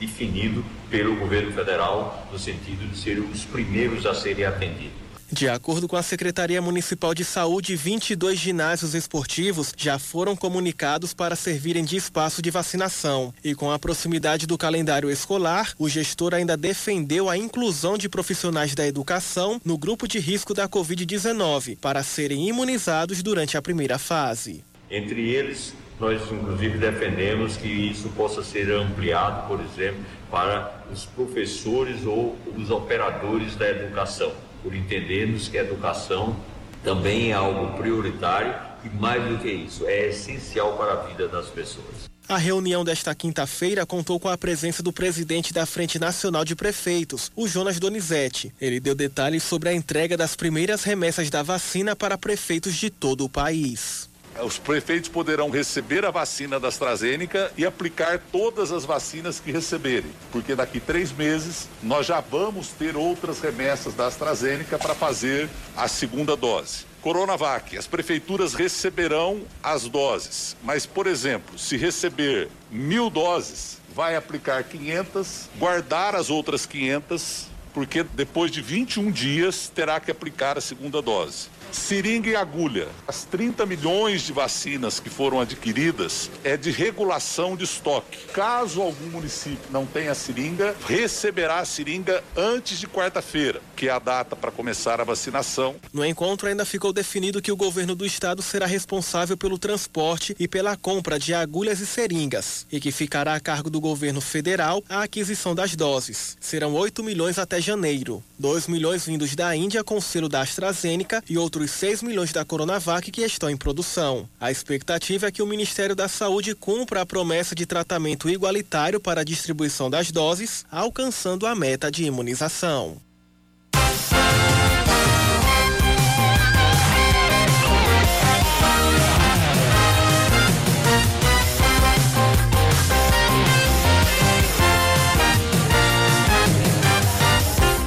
[0.00, 5.03] definido pelo governo federal no sentido de ser os primeiros a serem atendidos.
[5.34, 11.34] De acordo com a Secretaria Municipal de Saúde, 22 ginásios esportivos já foram comunicados para
[11.34, 13.34] servirem de espaço de vacinação.
[13.42, 18.76] E com a proximidade do calendário escolar, o gestor ainda defendeu a inclusão de profissionais
[18.76, 24.62] da educação no grupo de risco da Covid-19 para serem imunizados durante a primeira fase.
[24.88, 29.98] Entre eles, nós inclusive defendemos que isso possa ser ampliado, por exemplo,
[30.30, 34.32] para os professores ou os operadores da educação
[34.64, 36.34] por entendermos que a educação
[36.82, 41.48] também é algo prioritário e, mais do que isso, é essencial para a vida das
[41.48, 42.08] pessoas.
[42.26, 47.30] A reunião desta quinta-feira contou com a presença do presidente da Frente Nacional de Prefeitos,
[47.36, 48.50] o Jonas Donizete.
[48.58, 53.26] Ele deu detalhes sobre a entrega das primeiras remessas da vacina para prefeitos de todo
[53.26, 54.08] o país.
[54.42, 60.10] Os prefeitos poderão receber a vacina da AstraZeneca e aplicar todas as vacinas que receberem,
[60.32, 65.86] porque daqui três meses nós já vamos ter outras remessas da AstraZeneca para fazer a
[65.88, 66.86] segunda dose.
[67.00, 74.64] Coronavac, as prefeituras receberão as doses, mas, por exemplo, se receber mil doses, vai aplicar
[74.64, 81.02] 500, guardar as outras 500, porque depois de 21 dias terá que aplicar a segunda
[81.02, 81.48] dose.
[81.74, 82.86] Seringa e agulha.
[83.06, 88.26] As 30 milhões de vacinas que foram adquiridas é de regulação de estoque.
[88.32, 93.98] Caso algum município não tenha seringa, receberá a seringa antes de quarta-feira, que é a
[93.98, 95.74] data para começar a vacinação.
[95.92, 100.46] No encontro ainda ficou definido que o governo do estado será responsável pelo transporte e
[100.46, 105.02] pela compra de agulhas e seringas e que ficará a cargo do governo federal a
[105.02, 106.36] aquisição das doses.
[106.40, 111.22] Serão 8 milhões até janeiro, 2 milhões vindos da Índia com o selo da AstraZeneca
[111.28, 114.28] e outros os 6 milhões da Coronavac que estão em produção.
[114.38, 119.22] A expectativa é que o Ministério da Saúde cumpra a promessa de tratamento igualitário para
[119.22, 123.00] a distribuição das doses, alcançando a meta de imunização.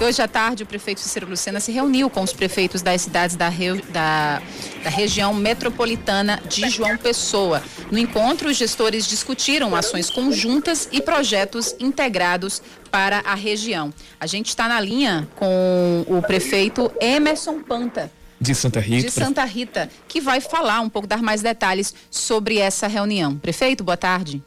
[0.08, 3.49] Hoje à tarde, o prefeito Cícero Lucena se reuniu com os prefeitos das cidades da,
[3.49, 4.41] da,
[4.84, 7.62] da região metropolitana de João Pessoa.
[7.91, 13.93] No encontro, os gestores discutiram ações conjuntas e projetos integrados para a região.
[14.20, 18.10] A gente está na linha com o prefeito Emerson Panta.
[18.39, 19.08] De Santa Rita.
[19.08, 23.36] De Santa Rita, que vai falar um pouco, dar mais detalhes sobre essa reunião.
[23.38, 24.41] Prefeito, boa tarde.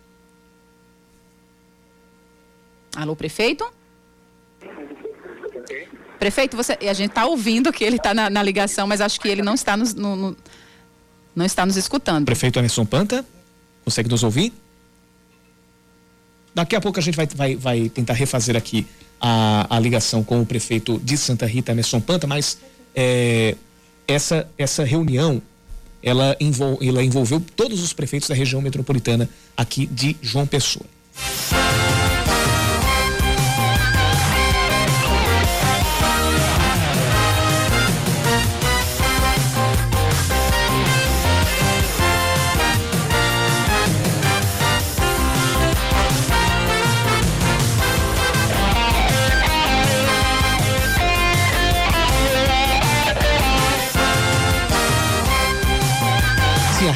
[2.97, 3.80] Alô, prefeito?
[6.19, 9.29] Prefeito, você, a gente está ouvindo que ele está na, na, ligação, mas acho que
[9.29, 10.37] ele não está nos, no, no,
[11.35, 12.27] não está nos escutando.
[12.27, 13.25] Prefeito Anderson Panta,
[13.85, 14.53] consegue nos ouvir?
[16.55, 18.87] Daqui a pouco a gente vai, vai, vai tentar refazer aqui
[19.21, 22.59] a, a ligação com o prefeito de Santa Rita, Anderson Panta, mas
[22.95, 23.57] é,
[24.07, 25.41] essa, essa reunião
[26.03, 30.87] ela, envol, ela envolveu todos os prefeitos da região metropolitana aqui de João Pessoa.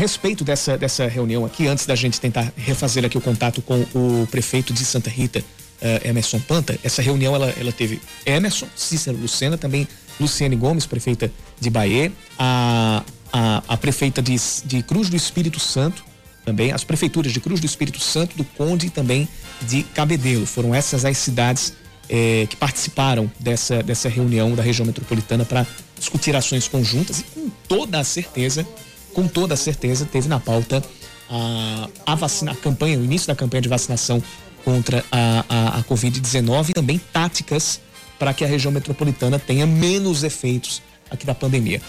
[0.05, 4.29] Respeito dessa, dessa reunião aqui, antes da gente tentar refazer aqui o contato com o
[4.31, 9.57] prefeito de Santa Rita, uh, Emerson Panta, essa reunião ela, ela teve Emerson, Cícero Lucena,
[9.57, 9.89] também
[10.21, 13.03] Luciane Gomes, prefeita de Bahia, a,
[13.33, 14.37] a, a prefeita de,
[14.67, 16.05] de Cruz do Espírito Santo,
[16.45, 19.27] também, as prefeituras de Cruz do Espírito Santo, do Conde e também
[19.63, 20.45] de Cabedelo.
[20.45, 21.73] Foram essas as cidades
[22.11, 25.67] eh, que participaram dessa, dessa reunião da região metropolitana para
[25.99, 28.67] discutir ações conjuntas e com toda a certeza
[29.15, 30.83] com toda certeza teve na pauta
[31.31, 34.23] a, a vacina, a campanha, o início da campanha de vacinação
[34.65, 37.81] contra a, a, a Covid-19 e também táticas
[38.19, 41.81] para que a região metropolitana tenha menos efeitos aqui da pandemia.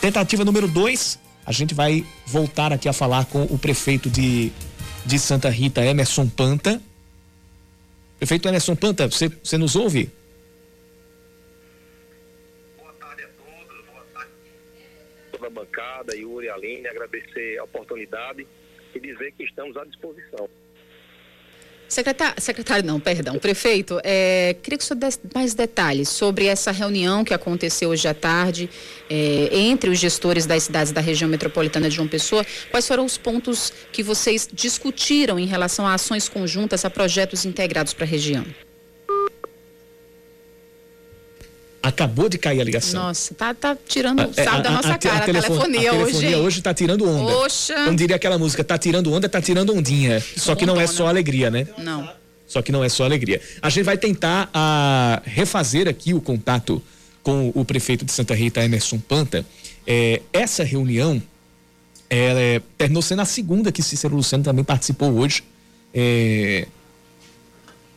[0.00, 4.52] Tentativa número dois, a gente vai voltar aqui a falar com o prefeito de,
[5.04, 6.80] de Santa Rita, Emerson Panta.
[8.18, 10.10] Prefeito Emerson Panta, você, você nos ouve?
[15.52, 18.46] Bancada, Yuri, Aline, agradecer a oportunidade
[18.94, 20.48] e dizer que estamos à disposição.
[21.92, 26.70] Secretário, secretário não, perdão, prefeito, é, queria que o senhor desse mais detalhes sobre essa
[26.72, 28.70] reunião que aconteceu hoje à tarde
[29.10, 32.46] é, entre os gestores das cidades da região metropolitana de João Pessoa.
[32.70, 37.92] Quais foram os pontos que vocês discutiram em relação a ações conjuntas, a projetos integrados
[37.92, 38.46] para a região?
[41.82, 43.02] Acabou de cair a ligação.
[43.02, 46.36] Nossa, tá, tá tirando o é, da nossa a, cara a, telefonia, a telefonia hoje.
[46.36, 47.32] hoje tá tirando onda.
[47.32, 47.74] Poxa.
[47.86, 50.22] Não diria aquela música, tá tirando onda, tá tirando ondinha.
[50.36, 51.66] Só que não é só alegria, né?
[51.78, 52.08] Não.
[52.46, 53.40] Só que não é só alegria.
[53.60, 56.80] A gente vai tentar a, refazer aqui o contato
[57.22, 59.44] com o prefeito de Santa Rita, Emerson Panta.
[59.84, 61.20] É, essa reunião
[62.08, 65.42] é, terminou sendo a segunda que Cícero Luciano também participou hoje.
[65.94, 66.68] É,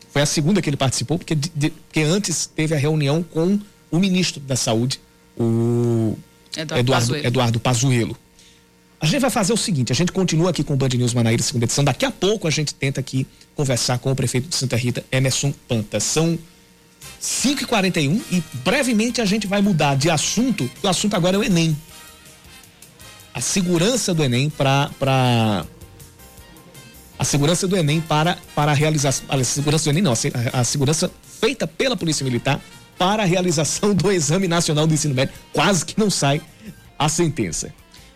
[0.10, 3.60] foi a segunda que ele participou, porque, de, porque antes teve a reunião com
[3.92, 5.00] o ministro da Saúde,
[5.38, 6.18] o
[6.56, 7.28] Eduardo, Eduardo, Pazuello.
[7.28, 8.18] Eduardo Pazuello.
[9.00, 11.44] A gente vai fazer o seguinte, a gente continua aqui com o Band News Manaíra,
[11.44, 11.84] segunda edição.
[11.84, 15.54] Daqui a pouco a gente tenta aqui conversar com o prefeito de Santa Rita, Emerson
[15.68, 16.00] Panta.
[16.00, 16.40] São
[17.22, 20.70] 5h41 e brevemente a gente vai mudar de assunto.
[20.82, 21.76] O assunto agora é o Enem.
[23.34, 25.66] a segurança do Enem para
[27.20, 30.64] a segurança do Enem para para a realização a segurança do Enem não a, a
[30.64, 32.62] segurança feita pela Polícia Militar
[32.98, 36.42] para a realização do Exame Nacional do Ensino Médio quase que não sai
[36.98, 37.74] a sentença.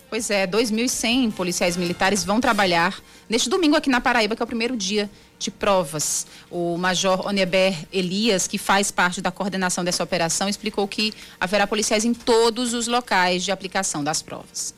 [0.10, 3.00] Pois é, 2.100 policiais militares vão trabalhar
[3.30, 6.26] neste domingo aqui na Paraíba, que é o primeiro dia de provas.
[6.50, 12.06] O Major Oneber Elias, que faz parte da coordenação dessa operação, explicou que haverá policiais
[12.06, 14.74] em todos os locais de aplicação das provas.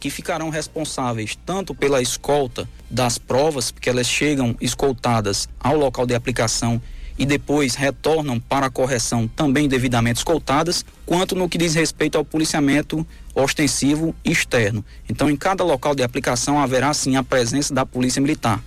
[0.00, 6.14] Que ficarão responsáveis tanto pela escolta das provas, porque elas chegam escoltadas ao local de
[6.14, 6.80] aplicação
[7.18, 12.24] e depois retornam para a correção também devidamente escoltadas, quanto no que diz respeito ao
[12.24, 14.84] policiamento ostensivo externo.
[15.08, 18.62] Então, em cada local de aplicação haverá sim a presença da Polícia Militar.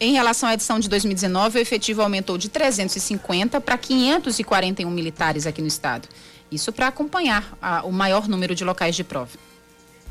[0.00, 5.62] Em relação à edição de 2019, o efetivo aumentou de 350 para 541 militares aqui
[5.62, 6.08] no estado.
[6.50, 9.38] Isso para acompanhar a, o maior número de locais de prova.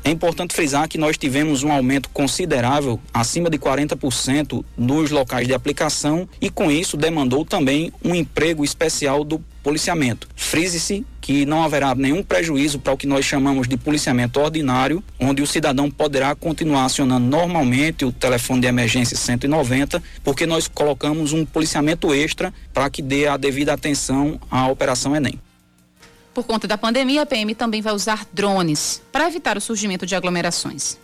[0.06, 5.52] É importante frisar que nós tivemos um aumento considerável, acima de 40%, nos locais de
[5.52, 10.28] aplicação e com isso demandou também um emprego especial do policiamento.
[10.36, 15.42] Frise-se que não haverá nenhum prejuízo para o que nós chamamos de policiamento ordinário, onde
[15.42, 21.44] o cidadão poderá continuar acionando normalmente o telefone de emergência 190, porque nós colocamos um
[21.44, 25.40] policiamento extra para que dê a devida atenção à Operação Enem.
[26.36, 30.14] Por conta da pandemia, a PM também vai usar drones para evitar o surgimento de
[30.14, 30.98] aglomerações.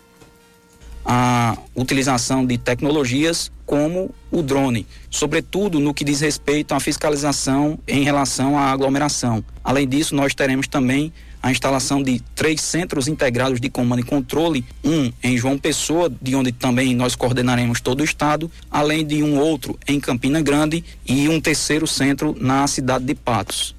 [1.06, 8.04] A utilização de tecnologias como o drone, sobretudo no que diz respeito à fiscalização em
[8.04, 9.42] relação à aglomeração.
[9.64, 11.10] Além disso, nós teremos também
[11.42, 16.36] a instalação de três centros integrados de comando e controle, um em João Pessoa, de
[16.36, 21.26] onde também nós coordenaremos todo o estado, além de um outro em Campina Grande e
[21.26, 23.74] um terceiro centro na cidade de Patos.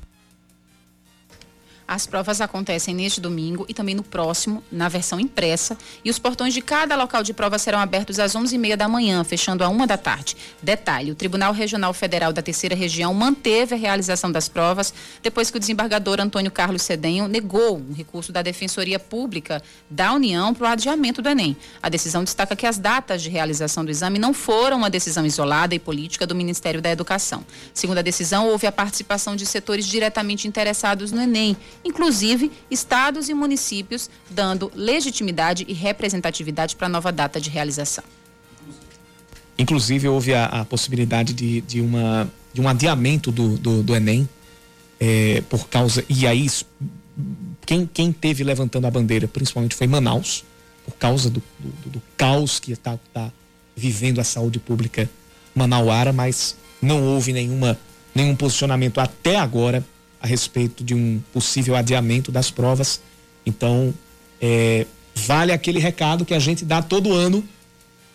[1.94, 6.52] As provas acontecem neste domingo e também no próximo, na versão impressa, e os portões
[6.52, 9.96] de cada local de prova serão abertos às 11h30 da manhã, fechando a uma da
[9.96, 10.36] tarde.
[10.60, 14.92] Detalhe: o Tribunal Regional Federal da Terceira Região manteve a realização das provas
[15.22, 20.52] depois que o desembargador Antônio Carlos Cedenho negou um recurso da Defensoria Pública da União
[20.52, 21.56] para o adiamento do Enem.
[21.80, 25.76] A decisão destaca que as datas de realização do exame não foram uma decisão isolada
[25.76, 27.46] e política do Ministério da Educação.
[27.72, 33.34] Segundo a decisão, houve a participação de setores diretamente interessados no Enem inclusive estados e
[33.34, 38.04] municípios, dando legitimidade e representatividade para a nova data de realização.
[39.58, 44.28] Inclusive, houve a, a possibilidade de, de, uma, de um adiamento do, do, do Enem,
[45.00, 46.04] é, por causa.
[46.10, 46.48] E aí,
[47.66, 50.44] quem, quem teve levantando a bandeira, principalmente, foi Manaus,
[50.86, 53.32] por causa do, do, do caos que está tá
[53.76, 55.10] vivendo a saúde pública
[55.54, 57.78] manauara, mas não houve nenhuma,
[58.14, 59.84] nenhum posicionamento até agora
[60.24, 63.02] a respeito de um possível adiamento das provas.
[63.46, 63.94] Então,
[64.42, 67.44] é, vale aquele recado que a gente dá todo ano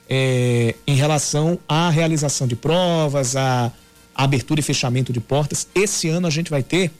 [0.08, 3.70] é, em relação à realização de provas, à
[4.14, 5.68] abertura e fechamento de portas.
[5.74, 6.90] Esse ano a gente vai ter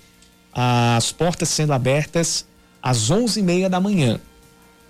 [0.52, 2.44] as portas sendo abertas
[2.82, 4.20] às 11h30 da manhã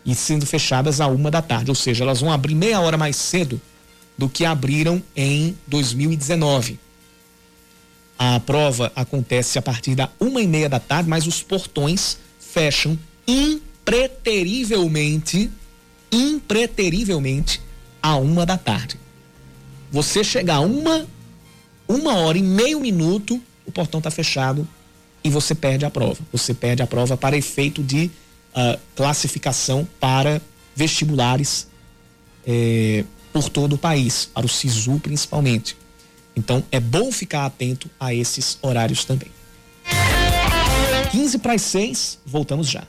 [0.04, 3.14] e sendo fechadas à uma da tarde, ou seja, elas vão abrir meia hora mais
[3.14, 3.60] cedo
[4.16, 6.87] do que abriram em 2019.
[8.18, 12.98] A prova acontece a partir da uma e meia da tarde, mas os portões fecham
[13.26, 15.50] impreterivelmente,
[16.10, 17.62] impreterivelmente
[18.02, 18.98] a uma da tarde.
[19.90, 21.06] Você chegar uma,
[21.86, 24.66] uma hora e meio minuto, o portão está fechado
[25.22, 26.18] e você perde a prova.
[26.32, 28.10] Você perde a prova para efeito de
[28.54, 30.42] uh, classificação para
[30.74, 31.68] vestibulares
[32.46, 35.76] eh, por todo o país, para o SISU principalmente.
[36.38, 39.28] Então é bom ficar atento a esses horários também.
[41.10, 42.84] 15 para as 6, voltamos já.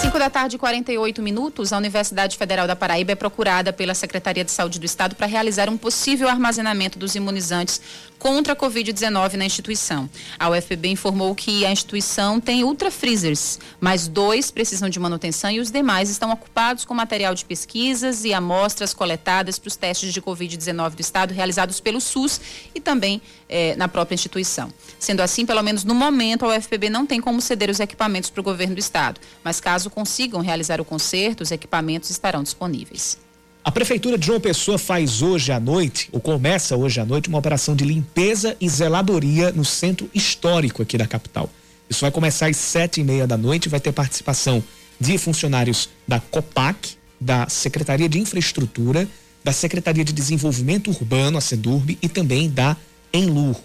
[0.00, 4.50] 5 da tarde, 48 minutos, a Universidade Federal da Paraíba é procurada pela Secretaria de
[4.50, 7.80] Saúde do Estado para realizar um possível armazenamento dos imunizantes
[8.24, 10.08] contra a Covid-19 na instituição.
[10.38, 15.60] A UFPB informou que a instituição tem ultra freezers, mas dois precisam de manutenção e
[15.60, 20.22] os demais estão ocupados com material de pesquisas e amostras coletadas para os testes de
[20.22, 22.40] Covid-19 do Estado realizados pelo SUS
[22.74, 24.72] e também eh, na própria instituição.
[24.98, 28.40] Sendo assim, pelo menos no momento, a UFPB não tem como ceder os equipamentos para
[28.40, 33.18] o governo do Estado, mas caso consigam realizar o conserto, os equipamentos estarão disponíveis.
[33.64, 37.38] A Prefeitura de João Pessoa faz hoje à noite, ou começa hoje à noite, uma
[37.38, 41.48] operação de limpeza e zeladoria no centro histórico aqui da capital.
[41.88, 44.62] Isso vai começar às sete e meia da noite, vai ter participação
[45.00, 49.08] de funcionários da COPAC, da Secretaria de Infraestrutura,
[49.42, 52.76] da Secretaria de Desenvolvimento Urbano, a SEDURB, e também da
[53.14, 53.56] Enlur.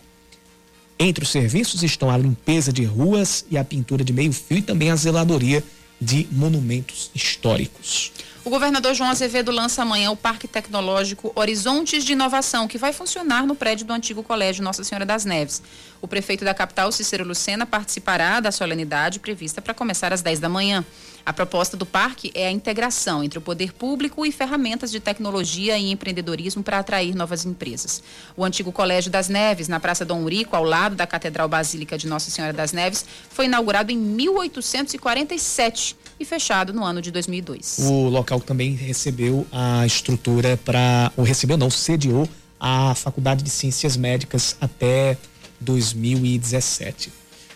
[0.98, 4.92] Entre os serviços estão a limpeza de ruas e a pintura de meio-fio e também
[4.92, 5.62] a zeladoria
[6.00, 8.14] de monumentos históricos.
[8.46, 13.46] O governador João Azevedo lança amanhã o Parque Tecnológico Horizontes de Inovação, que vai funcionar
[13.46, 15.62] no prédio do antigo Colégio Nossa Senhora das Neves.
[16.02, 20.48] O prefeito da capital, Cícero Lucena, participará da solenidade prevista para começar às 10 da
[20.48, 20.86] manhã.
[21.26, 25.78] A proposta do parque é a integração entre o poder público e ferramentas de tecnologia
[25.78, 28.02] e empreendedorismo para atrair novas empresas.
[28.38, 32.08] O antigo Colégio das Neves, na Praça Dom Urico, ao lado da Catedral Basílica de
[32.08, 37.78] Nossa Senhora das Neves, foi inaugurado em 1847 e fechado no ano de 2002.
[37.80, 42.28] O local também recebeu a estrutura para, ou recebeu não, sediou
[42.60, 45.18] a Faculdade de Ciências Médicas até
[45.62, 47.12] 2017.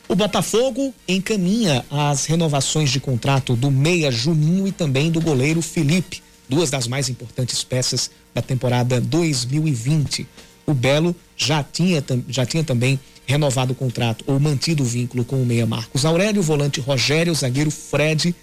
[0.07, 6.21] O Botafogo encaminha as renovações de contrato do meia Juninho e também do goleiro Felipe,
[6.47, 10.27] duas das mais importantes peças da temporada 2020.
[10.65, 15.41] O Belo já tinha, já tinha também renovado o contrato ou mantido o vínculo com
[15.41, 18.35] o meia Marcos Aurélio, volante Rogério, zagueiro Fred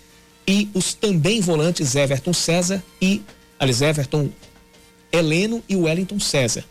[0.51, 3.23] e os também volantes Everton César e
[3.57, 4.29] aliás, Everton
[5.13, 6.65] Heleno e Wellington César.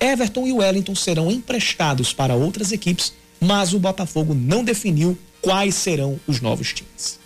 [0.00, 6.18] Everton e Wellington serão emprestados para outras equipes, mas o Botafogo não definiu quais serão
[6.26, 7.19] os novos times.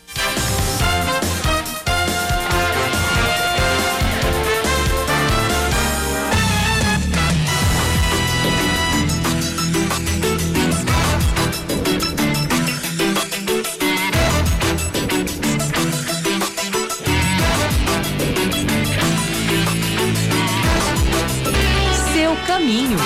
[22.75, 22.99] Caminho.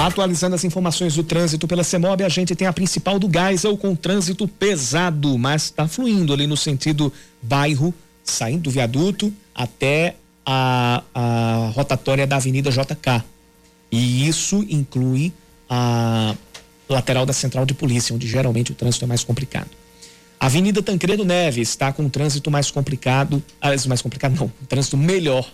[0.00, 3.94] Atualizando as informações do trânsito pela CEMOB, a gente tem a principal do Geisel com
[3.94, 11.72] trânsito pesado, mas está fluindo ali no sentido bairro, saindo do viaduto até a, a
[11.74, 13.22] rotatória da Avenida JK.
[13.90, 15.32] E isso inclui
[15.68, 16.34] a
[16.88, 19.70] lateral da Central de Polícia, onde geralmente o trânsito é mais complicado.
[20.42, 25.48] Avenida Tancredo Neves está com trânsito mais complicado, aliás, mais complicado não, trânsito melhor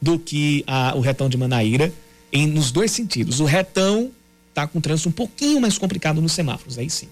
[0.00, 1.92] do que a, o retão de Manaíra,
[2.32, 3.38] em, nos dois sentidos.
[3.40, 4.10] O retão
[4.48, 7.08] está com trânsito um pouquinho mais complicado nos semáforos, aí sim.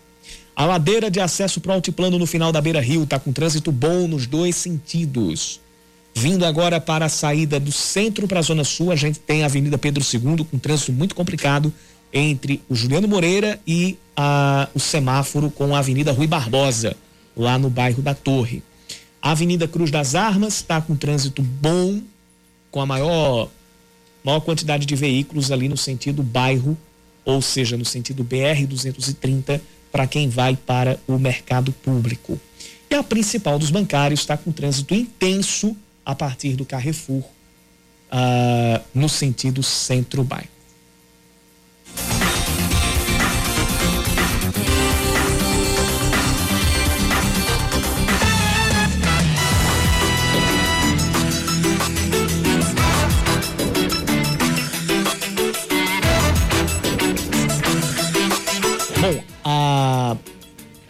[0.57, 3.70] A ladeira de acesso para o altiplano no final da Beira Rio está com trânsito
[3.70, 5.61] bom nos dois sentidos.
[6.14, 9.47] Vindo agora para a saída do centro para a Zona Sul, a gente tem a
[9.47, 11.70] Avenida Pedro II com trânsito muito complicado
[12.11, 16.97] entre o Juliano Moreira e a, o semáforo com a Avenida Rui Barbosa
[17.39, 18.62] lá no bairro da Torre.
[19.22, 22.03] A Avenida Cruz das Armas está com trânsito bom,
[22.70, 23.49] com a maior,
[24.24, 26.76] maior quantidade de veículos ali no sentido bairro,
[27.24, 29.61] ou seja, no sentido BR-230,
[29.91, 32.39] para quem vai para o mercado público.
[32.91, 39.09] E a principal dos bancários está com trânsito intenso a partir do Carrefour, uh, no
[39.09, 40.57] sentido centro-bairro.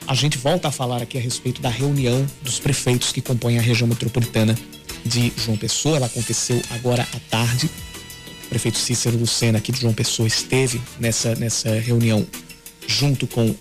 [0.08, 3.60] A gente volta a falar aqui a respeito da reunião dos prefeitos que compõem a
[3.60, 4.58] região metropolitana
[5.04, 5.98] de João Pessoa.
[5.98, 7.70] Ela aconteceu agora à tarde.
[8.46, 12.26] O prefeito Cícero Lucena, aqui de João Pessoa, esteve nessa, nessa reunião
[12.86, 13.54] junto com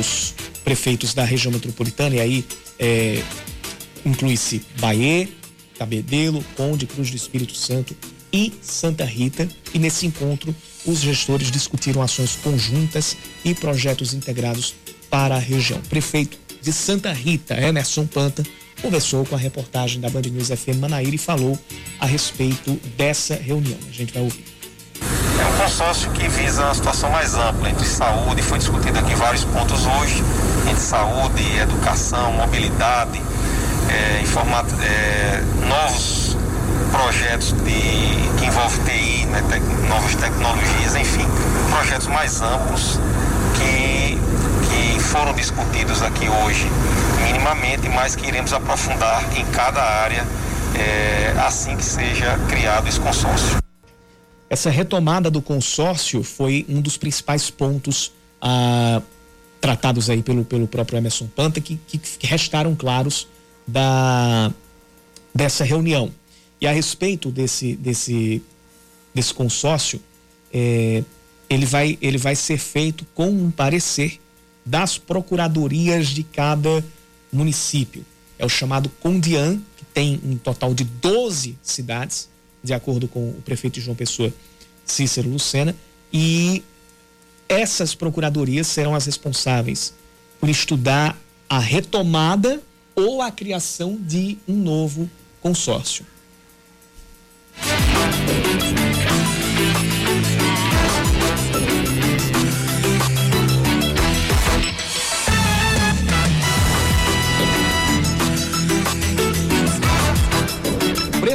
[0.00, 0.34] os
[0.64, 2.44] prefeitos da região metropolitana, e aí
[2.80, 3.22] é,
[4.04, 5.28] inclui-se Bahia,
[5.78, 7.96] Cabedelo, Conde, Cruz do Espírito Santo
[8.32, 9.48] e Santa Rita.
[9.72, 10.52] E nesse encontro,
[10.84, 14.74] os gestores discutiram ações conjuntas e projetos integrados
[15.12, 15.78] para a região.
[15.90, 18.42] Prefeito de Santa Rita, Emerson Panta,
[18.80, 21.58] conversou com a reportagem da Band News FM Manaíra e falou
[22.00, 23.76] a respeito dessa reunião.
[23.86, 24.42] A gente vai ouvir.
[25.38, 29.44] É um consórcio que visa uma situação mais ampla entre saúde, foi discutido aqui vários
[29.44, 30.22] pontos hoje,
[30.70, 33.20] entre saúde, educação, mobilidade,
[33.90, 34.22] é,
[34.82, 36.36] é, novos
[36.90, 39.42] projetos de, que envolvem TI, né,
[39.88, 41.26] novas tecnologias, enfim,
[41.70, 42.98] projetos mais amplos
[43.58, 44.18] que
[45.02, 46.66] foram discutidos aqui hoje
[47.24, 50.26] minimamente, mas que iremos aprofundar em cada área
[50.78, 53.58] é, assim que seja criado esse consórcio.
[54.48, 59.00] Essa retomada do consórcio foi um dos principais pontos ah,
[59.60, 63.28] tratados aí pelo, pelo próprio Emerson Panta que, que, restaram claros
[63.66, 64.52] da,
[65.34, 66.10] dessa reunião.
[66.60, 68.42] E a respeito desse, desse,
[69.14, 70.00] desse consórcio,
[70.52, 71.02] é,
[71.48, 74.20] ele, vai, ele vai ser feito com um parecer
[74.64, 76.84] das procuradorias de cada
[77.32, 78.04] município.
[78.38, 82.28] É o chamado Condian, que tem um total de 12 cidades,
[82.62, 84.32] de acordo com o prefeito João Pessoa,
[84.84, 85.74] Cícero Lucena,
[86.12, 86.62] e
[87.48, 89.94] essas procuradorias serão as responsáveis
[90.40, 92.62] por estudar a retomada
[92.94, 95.10] ou a criação de um novo
[95.40, 96.06] consórcio.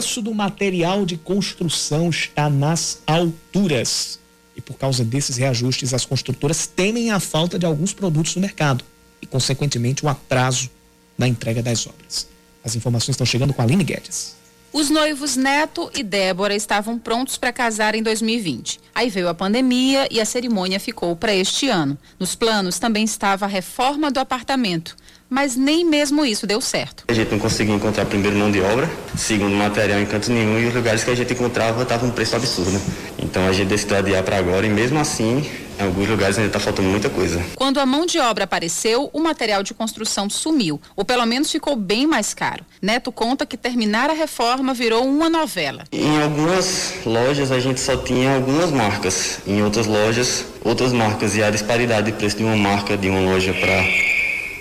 [0.08, 4.18] Preço do material de construção está nas alturas.
[4.56, 8.86] E por causa desses reajustes, as construtoras temem a falta de alguns produtos no mercado
[9.22, 10.70] e, consequentemente, o atraso
[11.18, 12.26] na entrega das obras.
[12.64, 14.38] As informações estão chegando com a Aline Guedes.
[14.74, 18.80] Os noivos Neto e Débora estavam prontos para casar em 2020.
[18.94, 21.98] Aí veio a pandemia e a cerimônia ficou para este ano.
[22.20, 24.96] Nos planos também estava a reforma do apartamento,
[25.30, 27.06] mas nem mesmo isso deu certo.
[27.08, 30.68] A gente não conseguia encontrar primeiro mão de obra, segundo material em canto nenhum e
[30.68, 32.80] os lugares que a gente encontrava estavam um preço absurdo.
[33.18, 35.50] Então a gente decidiu adiar para agora e mesmo assim
[35.80, 37.44] em alguns lugares ainda está faltando muita coisa.
[37.56, 41.76] Quando a mão de obra apareceu, o material de construção sumiu, ou pelo menos ficou
[41.76, 42.66] bem mais caro.
[42.82, 45.84] Neto conta que terminar a reforma virou uma novela.
[45.92, 51.42] Em algumas lojas a gente só tinha algumas marcas, em outras lojas outras marcas e
[51.42, 53.84] a disparidade de preço de uma marca de uma loja para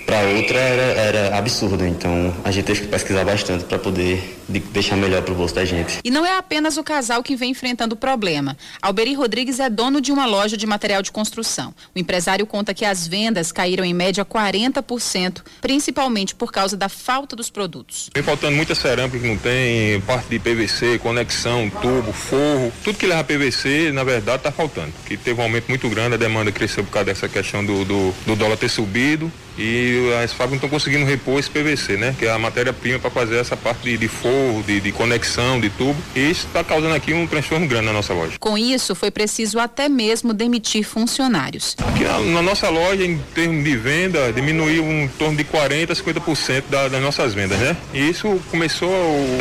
[0.07, 1.85] para outra era, era absurdo.
[1.85, 5.53] Então a gente teve que pesquisar bastante para poder de deixar melhor para o bolso
[5.53, 5.99] da gente.
[6.01, 8.57] E não é apenas o casal que vem enfrentando o problema.
[8.81, 11.73] Alberi Rodrigues é dono de uma loja de material de construção.
[11.93, 17.35] O empresário conta que as vendas caíram em média 40%, principalmente por causa da falta
[17.35, 18.09] dos produtos.
[18.13, 23.05] Vem faltando muita cerâmica que não tem, parte de PVC, conexão, tubo, forro, tudo que
[23.05, 24.93] leva PVC, na verdade, está faltando.
[25.05, 28.13] Que teve um aumento muito grande, a demanda cresceu por causa dessa questão do, do,
[28.25, 32.15] do dólar ter subido e as fábricas não estão conseguindo repor esse PVC, né?
[32.17, 35.69] Que é a matéria-prima para fazer essa parte de, de forro, de, de, conexão, de
[35.69, 35.95] tubo.
[36.15, 38.37] E isso está causando aqui um transtorno grande na nossa loja.
[38.39, 41.75] Com isso, foi preciso até mesmo demitir funcionários.
[41.79, 45.95] Aqui na, na nossa loja, em termos de venda, diminuiu em torno de 40% a
[45.95, 47.75] 50% da, das nossas vendas, né?
[47.93, 48.91] E isso começou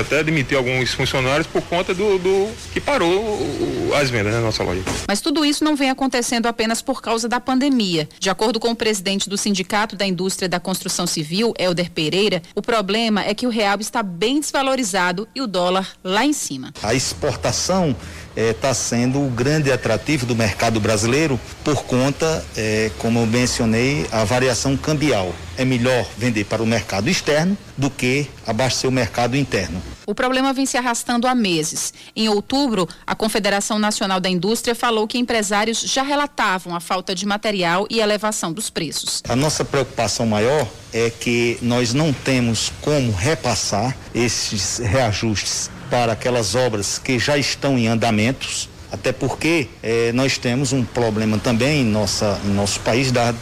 [0.01, 4.63] até a demitir alguns funcionários por conta do, do que parou as vendas na nossa
[4.63, 4.83] loja.
[5.07, 8.09] Mas tudo isso não vem acontecendo apenas por causa da pandemia.
[8.19, 12.63] De acordo com o presidente do Sindicato da Indústria da Construção Civil, Helder Pereira, o
[12.63, 16.73] problema é que o real está bem desvalorizado e o dólar lá em cima.
[16.83, 17.95] A exportação
[18.37, 24.07] está eh, sendo o grande atrativo do mercado brasileiro por conta, eh, como eu mencionei,
[24.13, 25.35] a variação cambial.
[25.57, 29.83] É melhor vender para o mercado externo do que abastecer o mercado interno.
[30.07, 31.93] O problema vem se arrastando há meses.
[32.15, 37.27] Em outubro, a Confederação Nacional da Indústria falou que empresários já relatavam a falta de
[37.27, 39.21] material e elevação dos preços.
[39.29, 46.55] A nossa preocupação maior é que nós não temos como repassar esses reajustes para aquelas
[46.55, 51.85] obras que já estão em andamentos, até porque eh, nós temos um problema também em,
[51.85, 53.35] nossa, em nosso país da,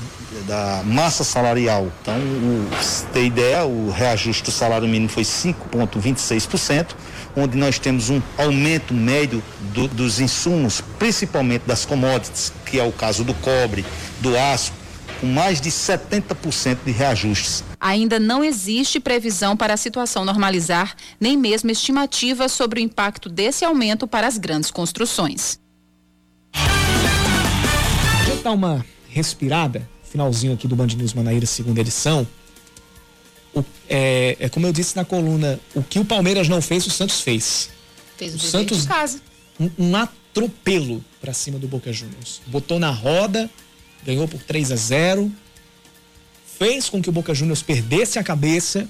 [0.47, 1.91] da massa salarial.
[2.01, 2.69] Então, o,
[3.13, 6.89] ter ideia, o reajuste do salário mínimo foi 5,26%,
[7.37, 9.43] onde nós temos um aumento médio
[9.73, 13.85] do, dos insumos, principalmente das commodities, que é o caso do cobre,
[14.21, 14.73] do aço,
[15.21, 17.65] com mais de 70% de reajustes.
[17.81, 23.65] Ainda não existe previsão para a situação normalizar, nem mesmo estimativa sobre o impacto desse
[23.65, 25.59] aumento para as grandes construções.
[26.53, 32.25] Deixa eu dar uma respirada, finalzinho aqui do Band News Manaíra, segunda edição.
[33.53, 36.91] O, é, é, como eu disse na coluna, o que o Palmeiras não fez, o
[36.91, 37.69] Santos fez.
[38.17, 39.21] Fez o, o Santos de casa.
[39.59, 42.41] Um, um atropelo para cima do Boca Juniors.
[42.47, 43.51] Botou na roda,
[44.05, 45.33] ganhou por 3 a 0
[46.57, 48.89] fez com que o Boca Juniors perdesse a cabeça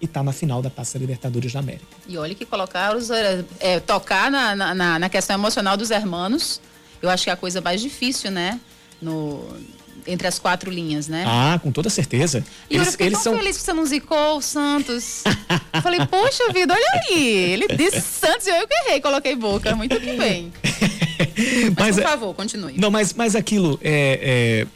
[0.00, 1.84] e está na final da Taça Libertadores da América.
[2.06, 6.60] E olha que colocar os, é, tocar na, na, na, questão emocional dos hermanos,
[7.02, 8.60] eu acho que é a coisa mais difícil, né?
[9.02, 9.44] No,
[10.10, 11.24] entre as quatro linhas, né?
[11.26, 12.44] Ah, com toda certeza.
[12.68, 13.38] E eles, eu fiquei eles tão são...
[13.38, 15.22] feliz que você não zicou o Santos.
[15.72, 17.52] eu falei, poxa vida, olha aí.
[17.52, 19.74] Ele disse Santos e eu que errei, coloquei boca.
[19.74, 20.52] Muito bem.
[21.76, 22.74] mas, mas, por é- favor, continue.
[22.78, 24.66] Não, mas, mas aquilo, é, é,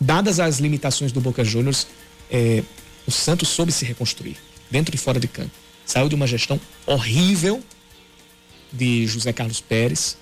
[0.00, 1.86] dadas as limitações do Boca Juniors,
[2.30, 2.62] é,
[3.06, 4.36] o Santos soube se reconstruir,
[4.70, 5.50] dentro e fora de campo.
[5.84, 7.62] Saiu de uma gestão horrível
[8.72, 10.16] de José Carlos Pérez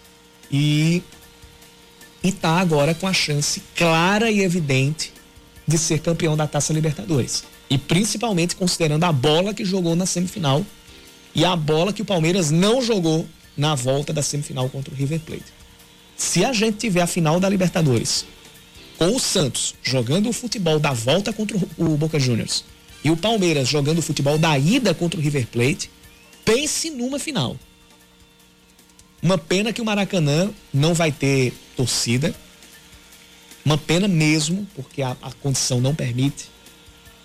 [2.26, 5.12] e está agora com a chance clara e evidente
[5.64, 7.44] de ser campeão da Taça Libertadores.
[7.70, 10.66] E principalmente considerando a bola que jogou na semifinal
[11.32, 15.20] e a bola que o Palmeiras não jogou na volta da semifinal contra o River
[15.20, 15.44] Plate.
[16.16, 18.26] Se a gente tiver a final da Libertadores
[18.98, 22.64] com o Santos jogando o futebol da volta contra o Boca Juniors
[23.04, 25.88] e o Palmeiras jogando o futebol da ida contra o River Plate,
[26.44, 27.56] pense numa final.
[29.22, 32.34] Uma pena que o Maracanã não vai ter torcida.
[33.64, 36.48] Uma pena mesmo, porque a, a condição não permite.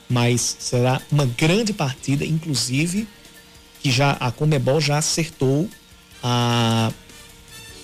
[0.09, 3.07] Mas será uma grande partida, inclusive,
[3.81, 5.69] que já a Comebol já acertou
[6.21, 6.91] a,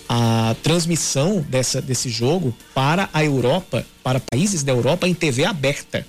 [0.09, 6.05] a transmissão dessa, desse jogo para a Europa, para países da Europa, em TV aberta.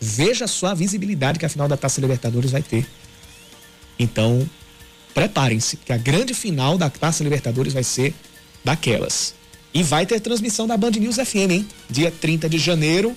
[0.00, 2.86] Veja só a visibilidade que a final da Taça Libertadores vai ter.
[3.98, 4.48] Então,
[5.12, 8.14] preparem-se, que a grande final da Taça Libertadores vai ser
[8.64, 9.34] daquelas.
[9.72, 11.68] E vai ter transmissão da Band News FM, hein?
[11.88, 13.16] Dia 30 de janeiro,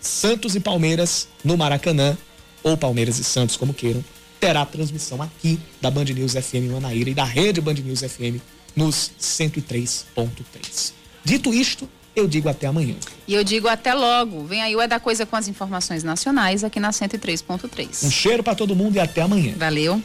[0.00, 2.16] Santos e Palmeiras no Maracanã,
[2.62, 4.04] ou Palmeiras e Santos, como queiram,
[4.38, 8.40] terá transmissão aqui da Band News FM Manaíra e da rede Band News FM
[8.76, 10.92] nos 103.3.
[11.24, 12.94] Dito isto, eu digo até amanhã.
[13.26, 14.44] E eu digo até logo.
[14.44, 18.04] Vem aí o É da Coisa com as informações nacionais aqui na 103.3.
[18.04, 19.54] Um cheiro para todo mundo e até amanhã.
[19.56, 20.00] Valeu.